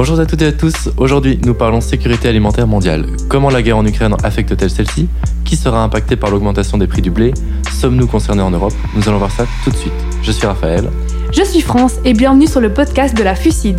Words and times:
Bonjour 0.00 0.18
à 0.18 0.24
toutes 0.24 0.40
et 0.40 0.46
à 0.46 0.52
tous. 0.52 0.88
Aujourd'hui, 0.96 1.38
nous 1.44 1.52
parlons 1.52 1.82
sécurité 1.82 2.26
alimentaire 2.26 2.66
mondiale. 2.66 3.04
Comment 3.28 3.50
la 3.50 3.60
guerre 3.60 3.76
en 3.76 3.84
Ukraine 3.84 4.16
affecte-t-elle 4.24 4.70
celle-ci 4.70 5.08
Qui 5.44 5.56
sera 5.56 5.82
impacté 5.82 6.16
par 6.16 6.30
l'augmentation 6.30 6.78
des 6.78 6.86
prix 6.86 7.02
du 7.02 7.10
blé 7.10 7.34
Sommes-nous 7.70 8.06
concernés 8.06 8.40
en 8.40 8.50
Europe 8.50 8.72
Nous 8.96 9.06
allons 9.10 9.18
voir 9.18 9.30
ça 9.30 9.44
tout 9.62 9.68
de 9.68 9.76
suite. 9.76 9.92
Je 10.22 10.32
suis 10.32 10.46
Raphaël. 10.46 10.88
Je 11.34 11.42
suis 11.42 11.60
France 11.60 11.96
et 12.06 12.14
bienvenue 12.14 12.46
sur 12.46 12.62
le 12.62 12.72
podcast 12.72 13.14
de 13.14 13.22
la 13.22 13.34
FUCID. 13.34 13.78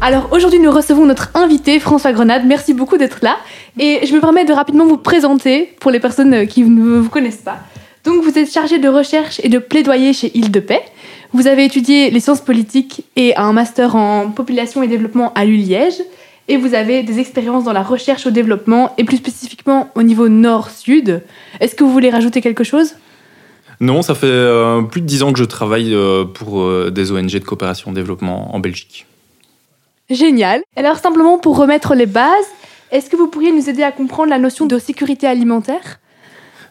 Alors 0.00 0.32
aujourd'hui, 0.32 0.58
nous 0.58 0.72
recevons 0.72 1.06
notre 1.06 1.30
invité 1.34 1.78
François 1.78 2.12
Grenade. 2.12 2.42
Merci 2.44 2.74
beaucoup 2.74 2.96
d'être 2.96 3.18
là. 3.22 3.36
Et 3.78 4.04
je 4.04 4.12
me 4.12 4.20
permets 4.20 4.46
de 4.46 4.52
rapidement 4.52 4.84
vous 4.84 4.96
présenter 4.96 5.76
pour 5.78 5.92
les 5.92 6.00
personnes 6.00 6.48
qui 6.48 6.64
ne 6.64 6.98
vous 6.98 7.08
connaissent 7.08 7.36
pas. 7.36 7.58
Donc 8.04 8.22
vous 8.22 8.38
êtes 8.38 8.50
chargé 8.50 8.78
de 8.78 8.88
recherche 8.88 9.40
et 9.42 9.48
de 9.48 9.58
plaidoyer 9.58 10.12
chez 10.12 10.36
Île 10.36 10.50
de 10.50 10.60
Paix. 10.60 10.82
Vous 11.32 11.46
avez 11.46 11.64
étudié 11.64 12.10
les 12.10 12.20
sciences 12.20 12.40
politiques 12.40 13.04
et 13.16 13.36
un 13.36 13.52
master 13.52 13.96
en 13.96 14.30
population 14.30 14.82
et 14.82 14.88
développement 14.88 15.32
à 15.34 15.44
l'ULiège. 15.44 16.00
Et 16.50 16.56
vous 16.56 16.72
avez 16.72 17.02
des 17.02 17.18
expériences 17.18 17.64
dans 17.64 17.74
la 17.74 17.82
recherche 17.82 18.26
au 18.26 18.30
développement 18.30 18.94
et 18.96 19.04
plus 19.04 19.18
spécifiquement 19.18 19.90
au 19.94 20.02
niveau 20.02 20.30
nord-sud. 20.30 21.22
Est-ce 21.60 21.74
que 21.74 21.84
vous 21.84 21.92
voulez 21.92 22.08
rajouter 22.08 22.40
quelque 22.40 22.64
chose? 22.64 22.94
Non, 23.80 24.00
ça 24.02 24.14
fait 24.14 24.26
euh, 24.26 24.82
plus 24.82 25.02
de 25.02 25.06
dix 25.06 25.22
ans 25.22 25.32
que 25.32 25.38
je 25.38 25.44
travaille 25.44 25.94
euh, 25.94 26.24
pour 26.24 26.62
euh, 26.62 26.90
des 26.90 27.12
ONG 27.12 27.30
de 27.30 27.44
coopération 27.44 27.90
au 27.90 27.94
développement 27.94 28.54
en 28.54 28.58
Belgique. 28.58 29.06
Génial. 30.10 30.62
Alors 30.74 30.96
simplement 30.96 31.38
pour 31.38 31.56
remettre 31.56 31.94
les 31.94 32.06
bases, 32.06 32.46
est-ce 32.90 33.10
que 33.10 33.16
vous 33.16 33.28
pourriez 33.28 33.52
nous 33.52 33.68
aider 33.68 33.82
à 33.82 33.92
comprendre 33.92 34.30
la 34.30 34.38
notion 34.38 34.64
de 34.64 34.78
sécurité 34.78 35.26
alimentaire? 35.26 36.00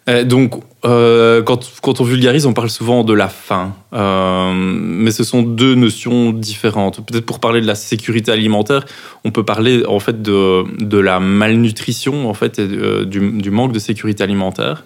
Euh, 0.10 0.24
donc, 0.24 0.54
euh, 0.86 1.44
quand, 1.44 2.00
on 2.00 2.04
vulgarise, 2.04 2.46
on 2.46 2.54
parle 2.54 2.70
souvent 2.70 3.04
de 3.04 3.14
la 3.14 3.28
faim. 3.28 3.76
Euh, 3.94 4.54
mais 4.56 5.12
ce 5.12 5.24
sont 5.24 5.42
deux 5.42 5.76
notions 5.76 6.32
différentes. 6.32 7.06
Peut-être 7.06 7.26
pour 7.26 7.40
parler 7.40 7.60
de 7.62 7.68
la 7.68 7.76
sécurité 7.76 8.32
alimentaire, 8.32 8.86
on 9.26 9.32
peut 9.32 9.44
parler 9.44 9.86
en 9.86 10.00
fait 10.00 10.22
de, 10.22 10.64
de 10.84 10.98
la 10.98 11.20
malnutrition 11.20 12.30
en 12.30 12.34
fait, 12.34 12.60
et 12.60 12.68
du, 13.06 13.52
manque 13.52 13.74
de 13.74 13.80
sécurité 13.80 14.24
alimentaire. 14.24 14.86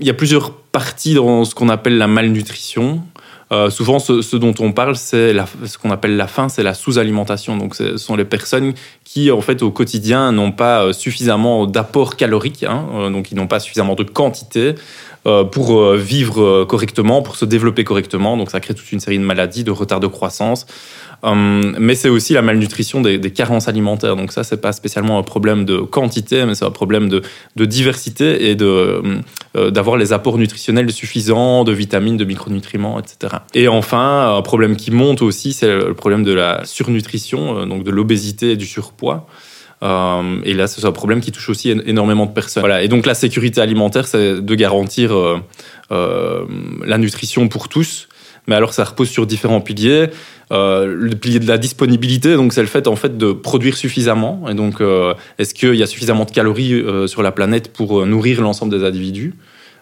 Il 0.00 0.06
y 0.06 0.10
a 0.10 0.14
plusieurs 0.14 0.52
parties 0.54 1.14
dans 1.14 1.44
ce 1.44 1.54
qu'on 1.54 1.68
appelle 1.68 1.98
la 1.98 2.06
malnutrition. 2.06 3.02
Euh, 3.52 3.68
souvent, 3.68 3.98
ce, 3.98 4.36
dont 4.36 4.54
on 4.60 4.72
parle, 4.72 4.96
c'est 4.96 5.34
ce 5.66 5.76
qu'on 5.76 5.90
appelle 5.90 6.16
la 6.16 6.26
faim, 6.26 6.48
c'est 6.48 6.62
la 6.62 6.72
sous-alimentation. 6.72 7.56
Donc, 7.56 7.74
ce 7.74 7.98
sont 7.98 8.16
les 8.16 8.24
personnes 8.24 8.72
qui, 9.04 9.30
en 9.30 9.42
fait, 9.42 9.62
au 9.62 9.70
quotidien, 9.70 10.32
n'ont 10.32 10.52
pas 10.52 10.84
euh, 10.84 10.92
suffisamment 10.92 11.66
d'apport 11.66 12.16
calorique, 12.16 12.62
hein, 12.62 12.86
euh, 12.94 13.10
donc 13.10 13.30
ils 13.30 13.36
n'ont 13.36 13.46
pas 13.46 13.60
suffisamment 13.60 13.94
de 13.94 14.04
quantité 14.04 14.74
pour 15.52 15.92
vivre 15.92 16.64
correctement, 16.64 17.22
pour 17.22 17.36
se 17.36 17.44
développer 17.44 17.84
correctement. 17.84 18.36
Donc, 18.36 18.50
ça 18.50 18.58
crée 18.58 18.74
toute 18.74 18.90
une 18.90 18.98
série 18.98 19.20
de 19.20 19.22
maladies, 19.22 19.62
de 19.62 19.70
retard 19.70 20.00
de 20.00 20.08
croissance. 20.08 20.66
Hum, 21.24 21.76
mais 21.78 21.94
c'est 21.94 22.08
aussi 22.08 22.32
la 22.32 22.42
malnutrition 22.42 23.00
des, 23.00 23.20
carences 23.30 23.68
alimentaires. 23.68 24.16
Donc 24.16 24.32
ça, 24.32 24.42
c'est 24.42 24.60
pas 24.60 24.72
spécialement 24.72 25.18
un 25.18 25.22
problème 25.22 25.64
de 25.64 25.78
quantité, 25.78 26.44
mais 26.44 26.54
c'est 26.54 26.64
un 26.64 26.70
problème 26.70 27.08
de, 27.08 27.22
diversité 27.64 28.50
et 28.50 28.60
hum, 28.60 29.22
euh, 29.56 29.70
d'avoir 29.70 29.96
les 29.96 30.12
apports 30.12 30.36
nutritionnels 30.36 30.90
suffisants 30.90 31.62
de 31.62 31.72
vitamines, 31.72 32.16
de 32.16 32.24
micronutriments, 32.24 32.98
etc. 32.98 33.36
Et 33.54 33.68
enfin, 33.68 34.36
un 34.36 34.42
problème 34.42 34.74
qui 34.76 34.90
monte 34.90 35.22
aussi, 35.22 35.52
c'est 35.52 35.68
le 35.68 35.94
problème 35.94 36.24
de 36.24 36.32
la 36.32 36.64
surnutrition, 36.64 37.58
euh, 37.58 37.66
donc 37.66 37.84
de 37.84 37.90
l'obésité 37.90 38.52
et 38.52 38.56
du 38.56 38.66
surpoids. 38.66 39.26
Euh, 39.84 40.40
et 40.44 40.54
là, 40.54 40.66
c'est 40.66 40.84
un 40.84 40.92
problème 40.92 41.20
qui 41.20 41.30
touche 41.30 41.48
aussi 41.48 41.70
énormément 41.70 42.26
de 42.26 42.32
personnes. 42.32 42.62
Voilà. 42.62 42.82
Et 42.82 42.88
donc, 42.88 43.06
la 43.06 43.14
sécurité 43.14 43.60
alimentaire, 43.60 44.08
c'est 44.08 44.40
de 44.40 44.54
garantir 44.54 45.12
la 45.90 46.98
nutrition 46.98 47.48
pour 47.48 47.68
tous. 47.68 48.08
Mais 48.46 48.54
alors, 48.54 48.72
ça 48.72 48.84
repose 48.84 49.08
sur 49.08 49.26
différents 49.26 49.60
piliers. 49.60 50.10
Euh, 50.52 50.94
le 50.98 51.14
pilier 51.14 51.38
de 51.38 51.48
la 51.48 51.58
disponibilité, 51.58 52.34
donc 52.34 52.52
c'est 52.52 52.60
le 52.60 52.66
fait 52.66 52.86
en 52.86 52.96
fait 52.96 53.16
de 53.16 53.32
produire 53.32 53.76
suffisamment. 53.76 54.44
Et 54.50 54.54
donc, 54.54 54.80
euh, 54.80 55.14
est-ce 55.38 55.54
qu'il 55.54 55.74
y 55.74 55.82
a 55.82 55.86
suffisamment 55.86 56.24
de 56.24 56.30
calories 56.30 56.74
euh, 56.74 57.06
sur 57.06 57.22
la 57.22 57.32
planète 57.32 57.72
pour 57.72 58.04
nourrir 58.04 58.42
l'ensemble 58.42 58.76
des 58.76 58.84
individus? 58.84 59.34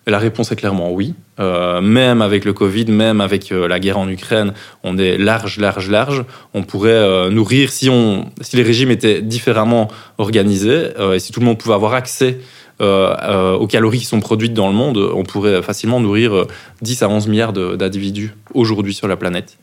La 0.07 0.19
réponse 0.19 0.51
est 0.51 0.57
clairement 0.57 0.91
oui. 0.91 1.15
même 1.39 2.23
avec 2.23 2.45
le 2.47 2.53
Covid, 2.55 2.87
même 2.87 3.21
avec 3.21 3.51
la 3.51 3.79
guerre 3.79 3.99
en 3.99 4.09
Ukraine, 4.09 4.55
on 4.83 4.97
est 4.97 5.19
large, 5.19 5.59
large, 5.59 5.91
large. 5.91 6.25
On 6.55 6.63
pourrait 6.63 7.31
nourrir 7.31 7.71
si 7.71 7.91
on, 7.91 8.31
si 8.41 8.57
les 8.57 8.63
régimes 8.63 8.91
étaient 8.91 9.21
différemment 9.21 9.89
organisés 10.17 10.87
et 11.15 11.19
si 11.19 11.33
tout 11.33 11.41
le 11.41 11.47
monde 11.47 11.59
pouvait 11.59 11.75
avoir 11.75 11.93
accès 11.93 12.39
aux 12.81 13.67
calories 13.67 13.99
qui 13.99 14.07
sont 14.07 14.21
produites 14.21 14.55
dans 14.55 14.69
le 14.69 14.75
monde, 14.75 14.99
on 14.99 15.23
pourrait 15.23 15.63
facilement 15.63 16.01
nourrir 16.01 16.47
10 16.83 17.03
à 17.03 17.09
11 17.09 17.29
milliards 17.29 17.53
d'individus 17.53 18.35
aujourd'hui 18.55 18.95
sur 18.95 19.09
la 19.09 19.17
planète. 19.17 19.59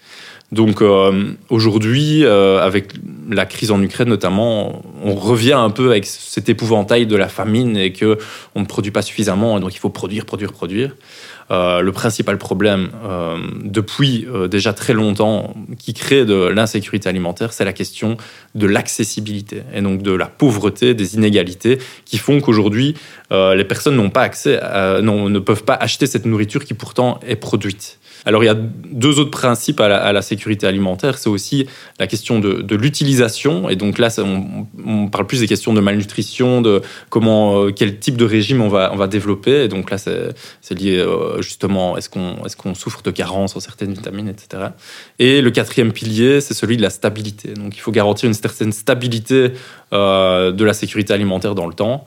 Donc 0.51 0.81
euh, 0.81 1.33
aujourd'hui, 1.50 2.23
euh, 2.23 2.61
avec 2.61 2.94
la 3.29 3.45
crise 3.45 3.69
en 3.69 3.81
Ukraine 3.81 4.07
notamment, 4.07 4.81
on 5.03 5.13
revient 5.13 5.53
un 5.53 5.69
peu 5.69 5.91
avec 5.91 6.06
cet 6.06 6.47
épouvantail 6.47 7.06
de 7.06 7.17
la 7.17 7.27
famine 7.27 7.75
et 7.75 7.91
que 7.91 8.17
on 8.56 8.61
ne 8.61 8.66
produit 8.66 8.91
pas 8.91 9.01
suffisamment, 9.01 9.57
et 9.57 9.61
donc 9.61 9.75
il 9.75 9.79
faut 9.79 9.89
produire, 9.89 10.25
produire, 10.25 10.53
produire. 10.53 10.95
Euh, 11.49 11.81
le 11.81 11.91
principal 11.91 12.37
problème 12.37 12.89
depuis 13.63 14.27
déjà 14.49 14.73
très 14.73 14.93
longtemps 14.93 15.55
qui 15.77 15.93
crée 15.93 16.25
de 16.25 16.47
l'insécurité 16.47 17.07
alimentaire, 17.09 17.53
c'est 17.53 17.65
la 17.65 17.73
question 17.73 18.17
de 18.55 18.67
l'accessibilité 18.67 19.63
et 19.73 19.81
donc 19.81 20.01
de 20.01 20.11
la 20.11 20.27
pauvreté, 20.27 20.93
des 20.93 21.15
inégalités 21.15 21.77
qui 22.05 22.17
font 22.17 22.41
qu'aujourd'hui 22.41 22.95
les 23.31 23.63
personnes 23.63 23.95
n'ont 23.95 24.09
pas 24.09 24.23
accès, 24.23 24.59
ne 24.61 25.39
peuvent 25.39 25.63
pas 25.63 25.75
acheter 25.75 26.05
cette 26.05 26.25
nourriture 26.25 26.65
qui 26.65 26.73
pourtant 26.73 27.19
est 27.25 27.35
produite. 27.35 27.99
Alors 28.27 28.43
il 28.43 28.47
y 28.47 28.49
a 28.49 28.55
deux 28.55 29.19
autres 29.19 29.31
principes 29.31 29.79
à 29.79 30.11
la, 30.11 30.21
sécurité 30.21 30.67
alimentaire. 30.67 31.17
C'est 31.17 31.29
aussi 31.29 31.65
la 31.97 32.07
question 32.07 32.39
de, 32.39 32.75
l'utilisation. 32.75 33.69
Et 33.69 33.77
donc 33.77 33.99
là, 33.99 34.09
on, 34.85 35.07
parle 35.07 35.25
plus 35.25 35.39
des 35.39 35.47
questions 35.47 35.73
de 35.73 35.79
malnutrition, 35.79 36.61
de 36.61 36.81
comment, 37.09 37.63
euh, 37.63 37.71
quel 37.71 37.99
type 37.99 38.17
de 38.17 38.25
régime 38.25 38.61
on 38.61 38.67
va, 38.67 39.07
développer. 39.07 39.63
Et 39.63 39.67
donc 39.69 39.89
là, 39.89 39.97
c'est 39.97 40.77
lié 40.77 40.97
euh, 40.97 41.41
justement, 41.41 41.95
est-ce 41.95 42.09
qu'on 42.09 42.43
est 42.45 42.55
qu'on 42.57 42.75
souffre 42.75 43.01
de 43.01 43.11
carence 43.11 43.55
en 43.55 43.61
certaines 43.61 43.93
vitamines, 43.93 44.27
etc. 44.27 44.71
Et 45.19 45.39
le 45.41 45.49
quatrième 45.49 45.94
pilier, 45.94 46.41
c'est 46.41 46.53
celui 46.53 46.75
de 46.75 46.81
la 46.81 46.89
stabilité. 46.89 47.53
Donc 47.53 47.77
il 47.77 47.79
faut 47.79 47.94
garantir 47.94 48.27
une 48.27 48.33
certaine 48.33 48.73
stabilité 48.73 49.53
euh, 49.94 50.51
de 50.51 50.65
la 50.65 50.73
sécurité 50.73 51.13
alimentaire 51.13 51.55
dans 51.55 51.67
le 51.67 51.73
temps. 51.73 52.03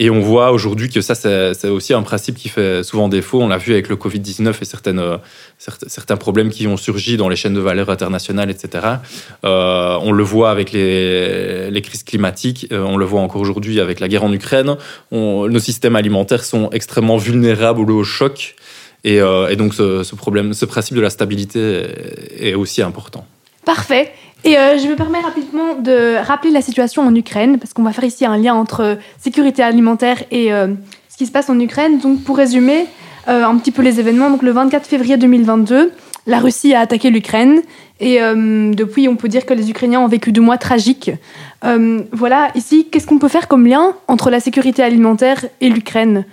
Et 0.00 0.10
on 0.10 0.20
voit 0.20 0.52
aujourd'hui 0.52 0.88
que 0.88 1.00
ça, 1.00 1.16
c'est 1.16 1.68
aussi 1.68 1.92
un 1.92 2.02
principe 2.02 2.36
qui 2.36 2.48
fait 2.48 2.84
souvent 2.84 3.08
défaut. 3.08 3.42
On 3.42 3.48
l'a 3.48 3.58
vu 3.58 3.72
avec 3.72 3.88
le 3.88 3.96
Covid-19 3.96 4.50
et 4.50 4.96
euh, 4.96 5.18
certains 5.58 6.16
problèmes 6.16 6.50
qui 6.50 6.68
ont 6.68 6.76
surgi 6.76 7.16
dans 7.16 7.28
les 7.28 7.34
chaînes 7.34 7.54
de 7.54 7.60
valeur 7.60 7.90
internationales, 7.90 8.48
etc. 8.48 8.86
Euh, 9.44 9.98
on 10.00 10.12
le 10.12 10.22
voit 10.22 10.52
avec 10.52 10.70
les, 10.70 11.68
les 11.72 11.82
crises 11.82 12.04
climatiques, 12.04 12.68
euh, 12.70 12.84
on 12.84 12.96
le 12.96 13.04
voit 13.04 13.20
encore 13.20 13.40
aujourd'hui 13.40 13.80
avec 13.80 13.98
la 13.98 14.06
guerre 14.06 14.22
en 14.22 14.32
Ukraine. 14.32 14.76
nos 15.10 15.58
systèmes 15.58 15.96
alimentaires 15.96 16.44
sont 16.44 16.70
extrêmement 16.70 17.16
vulnérables 17.16 17.90
au 17.90 18.04
choc. 18.04 18.54
Et, 19.02 19.20
donc 19.56 19.74
ce, 19.74 20.14
problème, 20.14 20.54
ce 20.54 20.64
principe 20.64 20.94
de 20.94 21.00
la 21.00 21.10
stabilité 21.10 21.86
est 22.38 22.54
aussi 22.54 22.82
important. 22.82 23.26
Parfait. 23.64 24.12
Et 24.44 24.56
euh, 24.56 24.78
je 24.78 24.86
me 24.86 24.94
permets 24.94 25.20
rapidement 25.20 25.74
de 25.74 26.16
rappeler 26.24 26.50
la 26.50 26.62
situation 26.62 27.02
en 27.02 27.14
Ukraine, 27.14 27.58
parce 27.58 27.72
qu'on 27.72 27.82
va 27.82 27.92
faire 27.92 28.04
ici 28.04 28.24
un 28.24 28.36
lien 28.36 28.54
entre 28.54 28.98
sécurité 29.18 29.62
alimentaire 29.62 30.22
et 30.30 30.52
euh, 30.52 30.68
ce 31.08 31.16
qui 31.16 31.26
se 31.26 31.32
passe 31.32 31.50
en 31.50 31.58
Ukraine. 31.58 31.98
Donc, 31.98 32.22
pour 32.22 32.36
résumer 32.36 32.86
euh, 33.28 33.44
un 33.44 33.56
petit 33.56 33.72
peu 33.72 33.82
les 33.82 34.00
événements, 34.00 34.30
donc 34.30 34.42
le 34.42 34.52
24 34.52 34.86
février 34.86 35.16
2022, 35.16 35.92
la 36.26 36.38
Russie 36.38 36.74
a 36.74 36.80
attaqué 36.80 37.10
l'Ukraine. 37.10 37.62
Et 38.00 38.20
depuis, 38.20 39.08
on 39.08 39.16
peut 39.16 39.26
dire 39.26 39.44
que 39.44 39.54
les 39.54 39.70
Ukrainiens 39.70 39.98
ont 39.98 40.06
vécu 40.06 40.30
deux 40.30 40.42
mois 40.42 40.56
tragiques. 40.58 41.10
voilà, 42.12 42.48
ici, 42.54 42.86
qu'est-ce 42.92 43.08
qu'on 43.08 43.18
peut 43.18 43.28
faire 43.28 43.48
comme 43.48 43.66
lien 43.66 43.94
entre 44.06 44.30
la 44.30 44.38
sécurité 44.38 44.84
alimentaire 44.84 45.46
et 45.60 45.68
l'Ukraine? 45.68 46.26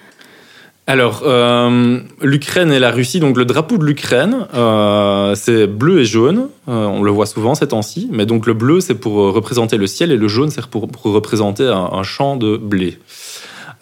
Alors, 0.88 1.24
euh, 1.26 2.00
l'Ukraine 2.22 2.72
et 2.72 2.78
la 2.78 2.92
Russie, 2.92 3.20
donc 3.20 3.38
le 3.38 3.46
drapeau 3.46 3.80
de 3.80 3.84
l'Ukraine, 3.84 4.48
euh, 4.54 5.34
c'est 5.34 5.66
bleu 5.66 6.02
et 6.02 6.06
jaune. 6.06 6.50
Euh, 6.68 6.86
on 6.86 7.02
le 7.02 7.10
voit 7.10 7.26
souvent 7.26 7.56
ces 7.56 7.70
temps-ci. 7.70 8.08
Mais 8.12 8.28
donc 8.28 8.46
le 8.46 8.54
bleu, 8.54 8.82
c'est 8.82 8.94
pour 8.94 9.16
représenter 9.34 9.78
le 9.78 9.88
ciel 9.88 10.12
et 10.12 10.18
le 10.18 10.28
jaune, 10.28 10.52
c'est 10.52 10.66
pour, 10.68 10.88
représenter 11.04 11.64
un, 11.64 12.04
champ 12.04 12.36
de 12.36 12.56
blé. 12.58 13.00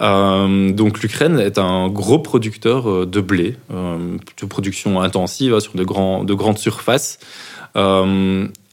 Donc 0.04 1.02
l'Ukraine 1.02 1.40
est 1.40 1.58
un 1.58 1.88
gros 1.88 2.20
producteur 2.20 3.08
de 3.08 3.22
blé, 3.22 3.56
de 3.70 4.46
production 4.46 5.02
intensive 5.02 5.54
hein, 5.54 5.60
sur 5.60 5.74
de, 5.76 5.84
grandes 5.84 6.58
surfaces. 6.58 7.20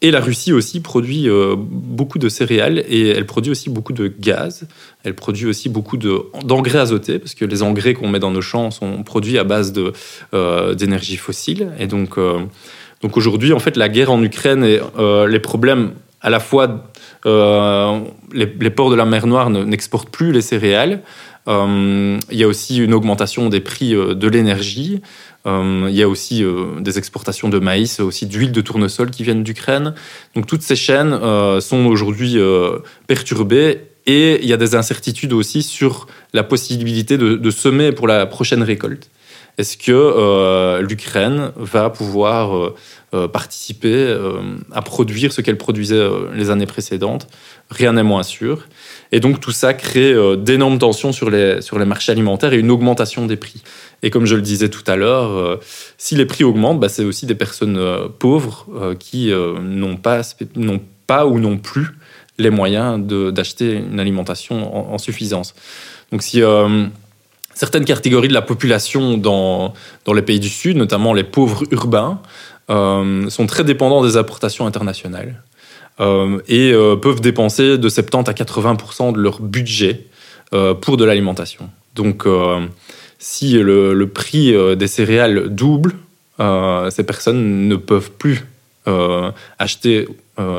Et 0.03 0.11
la 0.11 0.21
Russie 0.21 0.53
aussi 0.53 0.81
produit 0.81 1.29
euh, 1.29 1.57
beaucoup 1.59 2.19
de 2.19 2.31
céréales 2.31 2.83
et 2.89 3.09
elle 3.09 3.27
produit 3.27 3.51
aussi 3.51 3.69
beaucoup 3.69 3.93
de 3.93 4.09
gaz. 4.09 4.67
Elle 5.05 5.15
produit 5.15 5.47
aussi 5.47 5.69
beaucoup 5.69 5.99
d'engrais 5.99 6.79
azotés 6.79 7.19
parce 7.19 7.35
que 7.35 7.45
les 7.45 7.63
engrais 7.63 7.93
qu'on 7.93 8.09
met 8.09 8.19
dans 8.19 8.31
nos 8.31 8.41
champs 8.41 8.71
sont 8.71 9.03
produits 9.03 9.39
à 9.39 9.45
base 9.45 9.75
euh, 10.33 10.75
d'énergie 10.75 11.17
fossile. 11.17 11.73
Et 11.79 11.87
donc, 11.87 12.17
euh, 12.17 12.39
donc 13.03 13.19
aujourd'hui, 13.19 13.53
en 13.53 13.59
fait, 13.59 13.77
la 13.77 13.91
guerre 13.91 14.11
en 14.11 14.23
Ukraine 14.23 14.65
et 14.65 14.81
les 15.29 15.41
problèmes 15.41 15.93
à 16.21 16.31
la 16.31 16.41
fois 16.41 16.85
les, 17.25 18.71
ports 18.71 18.91
de 18.91 18.95
la 18.95 19.05
mer 19.05 19.27
Noire 19.27 19.51
n'exportent 19.51 20.11
plus 20.11 20.33
les 20.33 20.43
céréales. 20.43 21.03
il 21.47 22.19
y 22.31 22.43
a 22.43 22.47
aussi 22.47 22.79
une 22.79 22.95
augmentation 22.95 23.49
des 23.49 23.61
prix 23.61 23.93
de 23.93 24.29
l'énergie. 24.29 25.01
il 25.47 25.91
y 25.91 26.03
a 26.03 26.09
aussi 26.09 26.45
des 26.81 26.99
exportations 26.99 27.49
de 27.49 27.59
maïs, 27.59 28.01
aussi 28.01 28.27
d'huile 28.27 28.53
de 28.53 28.61
tournesol 28.61 29.11
qui 29.11 29.23
viennent 29.23 29.43
d'Ukraine. 29.43 29.95
Donc 30.35 30.47
toutes 30.47 30.63
ces 30.63 30.77
chaînes 30.77 31.19
sont 31.61 31.87
aujourd'hui 31.87 32.39
perturbées 33.07 33.91
et 34.07 34.41
il 34.43 34.49
y 34.49 34.53
a 34.53 34.57
des 34.57 34.75
incertitudes 34.75 35.33
aussi 35.33 35.63
sur 35.63 36.07
la 36.33 36.43
possibilité 36.43 37.19
de, 37.19 37.51
semer 37.51 37.93
pour 37.93 38.07
la 38.07 38.27
prochaine 38.27 38.63
récolte. 38.63 39.11
Est-ce 39.61 39.77
que 39.77 39.93
euh, 39.93 40.81
l'Ukraine 40.81 41.53
va 41.55 41.91
pouvoir 41.91 42.57
euh, 42.57 42.75
euh, 43.13 43.29
participer 43.29 44.17
à 44.73 44.81
produire 44.81 45.35
ce 45.35 45.43
qu'elle 45.43 45.59
produisait 45.59 46.03
les 46.33 46.49
années 46.49 46.65
précédentes? 46.65 47.29
Rien 47.69 47.93
n'est 47.93 48.03
moins 48.03 48.23
sûr. 48.23 48.67
Et 49.13 49.21
donc 49.21 49.39
tout 49.39 49.51
ça 49.51 49.75
crée 49.75 50.15
d'énormes 50.39 50.79
tensions 50.79 51.13
sur 51.13 51.29
les, 51.29 51.61
sur 51.61 51.79
les 51.79 51.85
marchés 51.85 52.11
alimentaires 52.11 52.55
et 52.55 52.59
une 52.59 52.71
augmentation 52.71 53.27
des 53.27 53.37
prix. 53.37 53.63
Et 54.03 54.09
comme 54.09 54.25
je 54.25 54.35
le 54.35 54.41
disais 54.41 54.71
tout 54.71 54.85
à 54.87 54.97
l'heure, 54.97 55.61
si 55.99 56.15
les 56.17 56.25
prix 56.25 56.43
augmentent, 56.43 56.81
bah, 56.81 56.89
c'est 56.89 57.05
aussi 57.05 57.27
des 57.27 57.35
personnes 57.35 57.79
pauvres 58.19 58.67
qui 58.99 59.31
n'ont 59.31 59.97
pas, 59.99 60.23
pas 61.07 61.27
ou 61.27 61.39
n'ont 61.39 61.59
plus 61.59 61.89
les 62.39 62.51
moyens 62.51 62.99
d'acheter 62.99 63.75
une 63.75 64.01
alimentation 64.01 64.95
en, 64.95 64.97
suffisance. 64.97 65.55
Donc 66.13 66.23
si 66.23 66.43
certaines 67.61 67.85
catégories 67.85 68.29
de 68.29 68.33
la 68.33 68.41
population 68.41 69.19
dans, 69.19 69.75
dans 70.07 70.15
les 70.15 70.23
pays 70.23 70.41
du 70.41 70.49
Sud, 70.49 70.79
notamment 70.79 71.13
les 71.13 71.25
pauvres 71.25 71.65
urbains, 71.71 72.19
euh, 72.71 73.29
sont 73.29 73.47
très 73.47 73.65
dépendants 73.65 74.03
des 74.03 74.17
importations 74.17 74.67
internationales 74.67 75.43
euh, 76.01 76.41
et 76.49 76.73
peuvent 77.03 77.21
dépenser 77.21 77.77
de 77.77 77.89
70 77.91 78.31
à 78.31 78.33
80% 78.33 79.13
de 79.13 79.21
leur 79.21 79.43
budget 79.43 80.07
pour 80.81 80.97
de 80.97 81.05
l'alimentation. 81.05 81.69
Donc 81.95 82.27
si 83.19 83.53
le, 83.53 84.07
prix 84.07 84.55
des 84.77 84.89
céréales 84.89 85.49
double, 85.51 85.93
ces 86.39 87.05
personnes 87.05 87.69
ne 87.69 87.77
peuvent 87.77 88.11
plus 88.11 88.47
acheter 89.59 90.09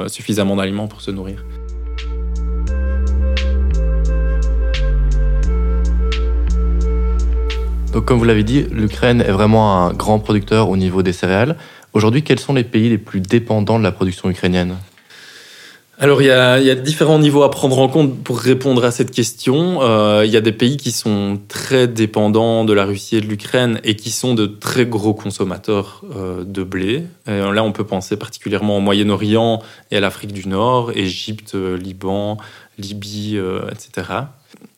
suffisamment 0.08 0.56
d'aliments 0.56 0.88
pour 0.88 1.02
se 1.02 1.10
nourrir. 1.10 1.44
Donc, 7.92 8.06
comme 8.06 8.20
vous 8.20 8.26
l'avez 8.26 8.44
dit, 8.44 8.66
l'Ukraine 8.72 9.22
est 9.22 9.32
vraiment 9.32 9.86
un 9.86 9.94
grand 9.94 10.20
producteur 10.20 10.70
au 10.70 10.78
niveau 10.78 11.04
des 11.04 11.12
céréales. 11.12 11.58
Aujourd'hui, 11.94 12.24
quels 12.24 12.40
sont 12.40 12.54
les 12.54 12.64
pays 12.64 12.90
les 12.90 12.98
plus 12.98 13.20
dépendants 13.20 13.78
de 13.80 13.84
la 13.84 13.92
production 13.92 14.30
ukrainienne? 14.30 14.78
Alors, 16.00 16.22
il 16.22 16.28
y, 16.28 16.32
a, 16.32 16.76
différents 16.76 17.20
niveaux 17.20 17.44
à 17.44 17.52
prendre 17.52 17.78
en 17.78 17.88
compte 17.88 18.24
pour 18.24 18.40
répondre 18.40 18.84
à 18.86 18.92
cette 18.92 19.12
question. 19.12 19.84
Euh, 19.84 20.24
il 20.26 20.32
y 20.32 20.38
a 20.38 20.42
des 20.42 20.54
pays 20.54 20.78
qui 20.78 20.92
sont 20.92 21.38
très 21.48 21.88
dépendants 21.88 22.64
de 22.66 22.74
la 22.74 22.86
Russie 22.86 23.18
et 23.18 23.22
de 23.22 23.28
l'Ukraine 23.28 23.80
et 23.84 23.96
qui 23.96 24.10
sont 24.10 24.34
de 24.34 24.48
très 24.48 24.86
gros 24.86 25.14
consommateurs 25.14 26.02
euh, 26.16 26.44
de 26.44 26.64
blé. 26.64 27.04
là, 27.28 27.64
on 27.64 27.72
peut 27.72 27.84
penser 27.84 28.18
particulièrement 28.18 28.78
au 28.78 28.80
Moyen-Orient 28.80 29.62
et 29.92 29.98
à 29.98 30.00
l'Afrique 30.00 30.32
du 30.32 30.48
Nord, 30.48 30.92
Égypte, 30.96 31.54
Liban, 31.54 32.38
Libye, 32.80 33.38
etc 33.72 34.24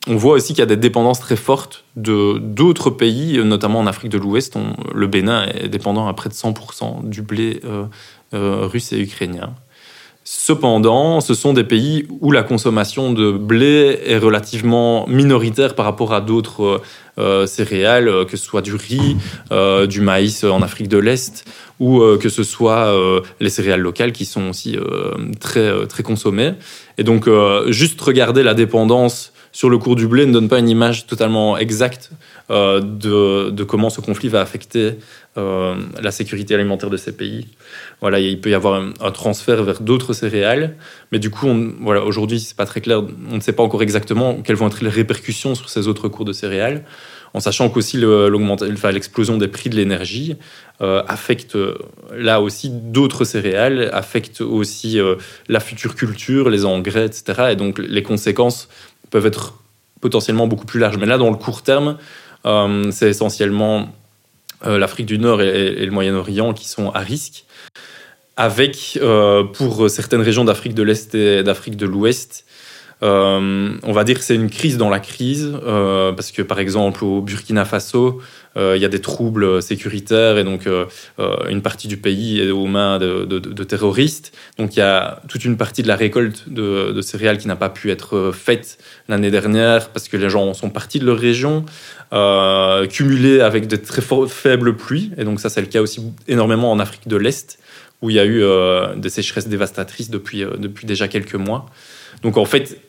on 0.07 0.15
voit 0.15 0.33
aussi 0.33 0.49
qu'il 0.49 0.59
y 0.59 0.63
a 0.63 0.67
des 0.67 0.77
dépendances 0.77 1.19
très 1.19 1.35
fortes 1.35 1.85
de 1.95 2.37
d'autres 2.37 2.89
pays, 2.89 3.37
notamment 3.43 3.79
en 3.79 3.87
Afrique 3.87 4.11
de 4.11 4.17
l'Ouest. 4.17 4.57
Le 4.93 5.07
Bénin 5.07 5.45
est 5.45 5.69
dépendant 5.69 6.07
à 6.07 6.13
près 6.13 6.29
de 6.29 6.33
100% 6.33 7.07
du 7.07 7.21
blé 7.21 7.61
euh, 7.63 7.85
euh, 8.33 8.67
russe 8.67 8.91
et 8.91 8.99
ukrainien. 8.99 9.53
Cependant, 10.25 11.19
ce 11.19 11.33
sont 11.33 11.53
des 11.53 11.65
pays 11.65 12.07
où 12.21 12.31
la 12.31 12.43
consommation 12.43 13.11
de 13.11 13.31
blé 13.31 13.99
est 14.05 14.17
relativement 14.17 15.05
minoritaire 15.07 15.75
par 15.75 15.85
rapport 15.85 16.13
à 16.13 16.21
d'autres 16.21 16.81
euh, 17.17 17.45
céréales, 17.45 18.25
que 18.25 18.37
ce 18.37 18.45
soit 18.45 18.61
du 18.61 18.75
riz, 18.75 19.17
du 19.89 20.01
maïs 20.01 20.45
en 20.45 20.61
Afrique 20.61 20.87
de 20.87 20.97
l'Est, 20.97 21.45
ou 21.81 21.99
que 22.21 22.29
ce 22.29 22.43
soit 22.43 22.93
les 23.41 23.49
céréales 23.49 23.81
locales 23.81 24.13
qui 24.13 24.23
sont 24.23 24.49
aussi 24.49 24.77
très, 25.41 25.87
très 25.87 26.03
consommées. 26.03 26.53
Et 26.97 27.03
donc, 27.03 27.27
juste 27.67 27.99
regarder 27.99 28.43
la 28.43 28.53
dépendance 28.53 29.32
sur 29.53 29.69
le 29.69 29.77
cours 29.77 29.95
du 29.95 30.07
blé 30.07 30.25
ne 30.25 30.33
donne 30.33 30.49
pas 30.49 30.57
une 30.57 30.67
image 30.67 31.05
totalement 31.05 31.57
exacte 31.57 32.09
euh, 32.49 32.81
de, 32.81 33.63
comment 33.63 33.91
ce 33.91 34.01
conflit 34.01 34.27
va 34.27 34.41
affecter 34.41 34.95
euh, 35.37 35.75
la 36.01 36.11
sécurité 36.11 36.55
alimentaire 36.55 36.89
de 36.89 36.97
ces 36.97 37.15
pays. 37.15 37.45
Voilà, 38.01 38.19
il 38.19 38.41
peut 38.41 38.49
y 38.49 38.55
avoir 38.55 38.81
un, 38.81 39.11
transfert 39.11 39.63
vers 39.63 39.79
d'autres 39.79 40.13
céréales, 40.13 40.75
mais 41.11 41.19
du 41.19 41.29
coup, 41.29 41.47
on, 41.47 41.71
voilà, 41.81 42.03
aujourd'hui, 42.03 42.39
c'est 42.39 42.57
pas 42.57 42.65
très 42.65 42.81
clair. 42.81 43.03
On 43.31 43.35
ne 43.35 43.41
sait 43.41 43.53
pas 43.53 43.63
encore 43.63 43.83
exactement 43.83 44.41
quelles 44.41 44.55
vont 44.55 44.67
être 44.67 44.83
les 44.83 44.89
répercussions 44.89 45.53
sur 45.53 45.69
ces 45.69 45.87
autres 45.87 46.09
cours 46.09 46.25
de 46.25 46.33
céréales, 46.33 46.83
en 47.35 47.39
sachant 47.39 47.69
qu'aussi 47.69 47.97
l'explosion 47.97 49.37
des 49.37 49.47
prix 49.47 49.69
de 49.69 49.75
l'énergie 49.75 50.35
euh, 50.81 51.03
affecte 51.07 51.57
là 52.15 52.41
aussi 52.41 52.69
d'autres 52.71 53.23
céréales, 53.23 53.89
affecte 53.93 54.41
aussi 54.41 54.99
la 55.47 55.59
future 55.59 55.95
culture, 55.95 56.49
les 56.49 56.65
engrais, 56.65 57.05
etc. 57.05 57.49
Et 57.51 57.55
donc 57.55 57.79
les 57.79 58.03
conséquences 58.03 58.67
peuvent 59.13 59.27
être 59.27 59.53
potentiellement 60.01 60.47
beaucoup 60.47 60.65
plus 60.65 60.79
larges. 60.79 60.97
Mais 60.97 61.05
là, 61.05 61.19
dans 61.19 61.29
le 61.29 61.37
court 61.37 61.61
terme, 61.61 61.97
euh, 62.47 62.89
c'est 62.91 63.09
essentiellement 63.09 63.87
euh, 64.65 64.79
l'Afrique 64.79 65.05
du 65.05 65.19
Nord 65.19 65.43
et, 65.43 65.85
le 65.85 65.91
Moyen-Orient 65.91 66.53
qui 66.53 66.67
sont 66.67 66.89
à 66.89 66.99
risque, 66.99 67.45
avec, 68.35 68.97
euh, 69.03 69.43
pour 69.43 69.87
certaines 69.87 70.21
régions 70.21 70.43
d'Afrique 70.43 70.73
de 70.73 70.81
l'Est 70.81 71.13
et 71.13 71.43
d'Afrique 71.43 71.77
de 71.77 71.85
l'Ouest, 71.85 72.45
on 73.01 73.91
va 73.91 74.03
dire 74.03 74.17
que 74.17 74.23
c'est 74.23 74.33
une 74.33 74.49
crise 74.49 74.77
dans 74.77 74.89
la 74.89 75.01
crise, 75.01 75.51
parce 76.15 76.31
que 76.31 76.41
par 76.41 76.59
exemple 76.59 77.03
au 77.03 77.21
Burkina 77.21 77.65
Faso, 77.65 78.21
il 78.55 78.77
y 78.77 78.85
a 78.85 78.89
des 78.89 79.01
troubles 79.01 79.61
sécuritaires 79.61 80.37
et 80.37 80.43
donc 80.43 80.67
une 81.49 81.61
partie 81.61 81.87
du 81.87 81.97
pays 81.97 82.39
est 82.39 82.51
aux 82.51 82.67
mains 82.67 82.99
de, 82.99 83.63
terroristes. 83.63 84.31
Donc 84.57 84.75
il 84.75 84.79
y 84.79 84.83
a 84.83 85.21
toute 85.27 85.43
une 85.43 85.57
partie 85.57 85.81
de 85.81 85.87
la 85.87 85.95
récolte 85.95 86.49
de, 86.49 87.01
céréales 87.01 87.37
qui 87.37 87.47
n'a 87.47 87.55
pas 87.55 87.69
pu 87.69 87.89
être 87.89 88.31
faite 88.31 88.77
l'année 89.07 89.31
dernière 89.31 89.89
parce 89.89 90.07
que 90.07 90.17
les 90.17 90.29
gens 90.29 90.53
sont 90.53 90.69
partis 90.69 90.99
de 90.99 91.05
leur 91.05 91.17
région, 91.17 91.65
euh, 92.13 92.87
avec 93.41 93.67
de 93.67 93.75
très 93.75 94.03
faibles 94.27 94.75
pluies. 94.75 95.11
Et 95.17 95.23
donc 95.23 95.39
ça, 95.39 95.49
c'est 95.49 95.61
le 95.61 95.67
cas 95.67 95.81
aussi 95.81 96.01
énormément 96.27 96.71
en 96.71 96.79
Afrique 96.79 97.07
de 97.07 97.17
l'Est, 97.17 97.59
où 98.01 98.09
il 98.09 98.15
y 98.15 98.19
a 98.19 98.25
eu 98.25 98.43
euh, 98.43 98.95
des 98.95 99.09
sécheresses 99.09 99.47
dévastatrices 99.47 100.09
depuis, 100.09 100.43
euh, 100.43 100.51
depuis 100.57 100.85
déjà 100.85 101.07
quelques 101.07 101.35
mois. 101.35 101.65
Donc 102.21 102.37
en 102.37 102.45
fait, 102.45 102.79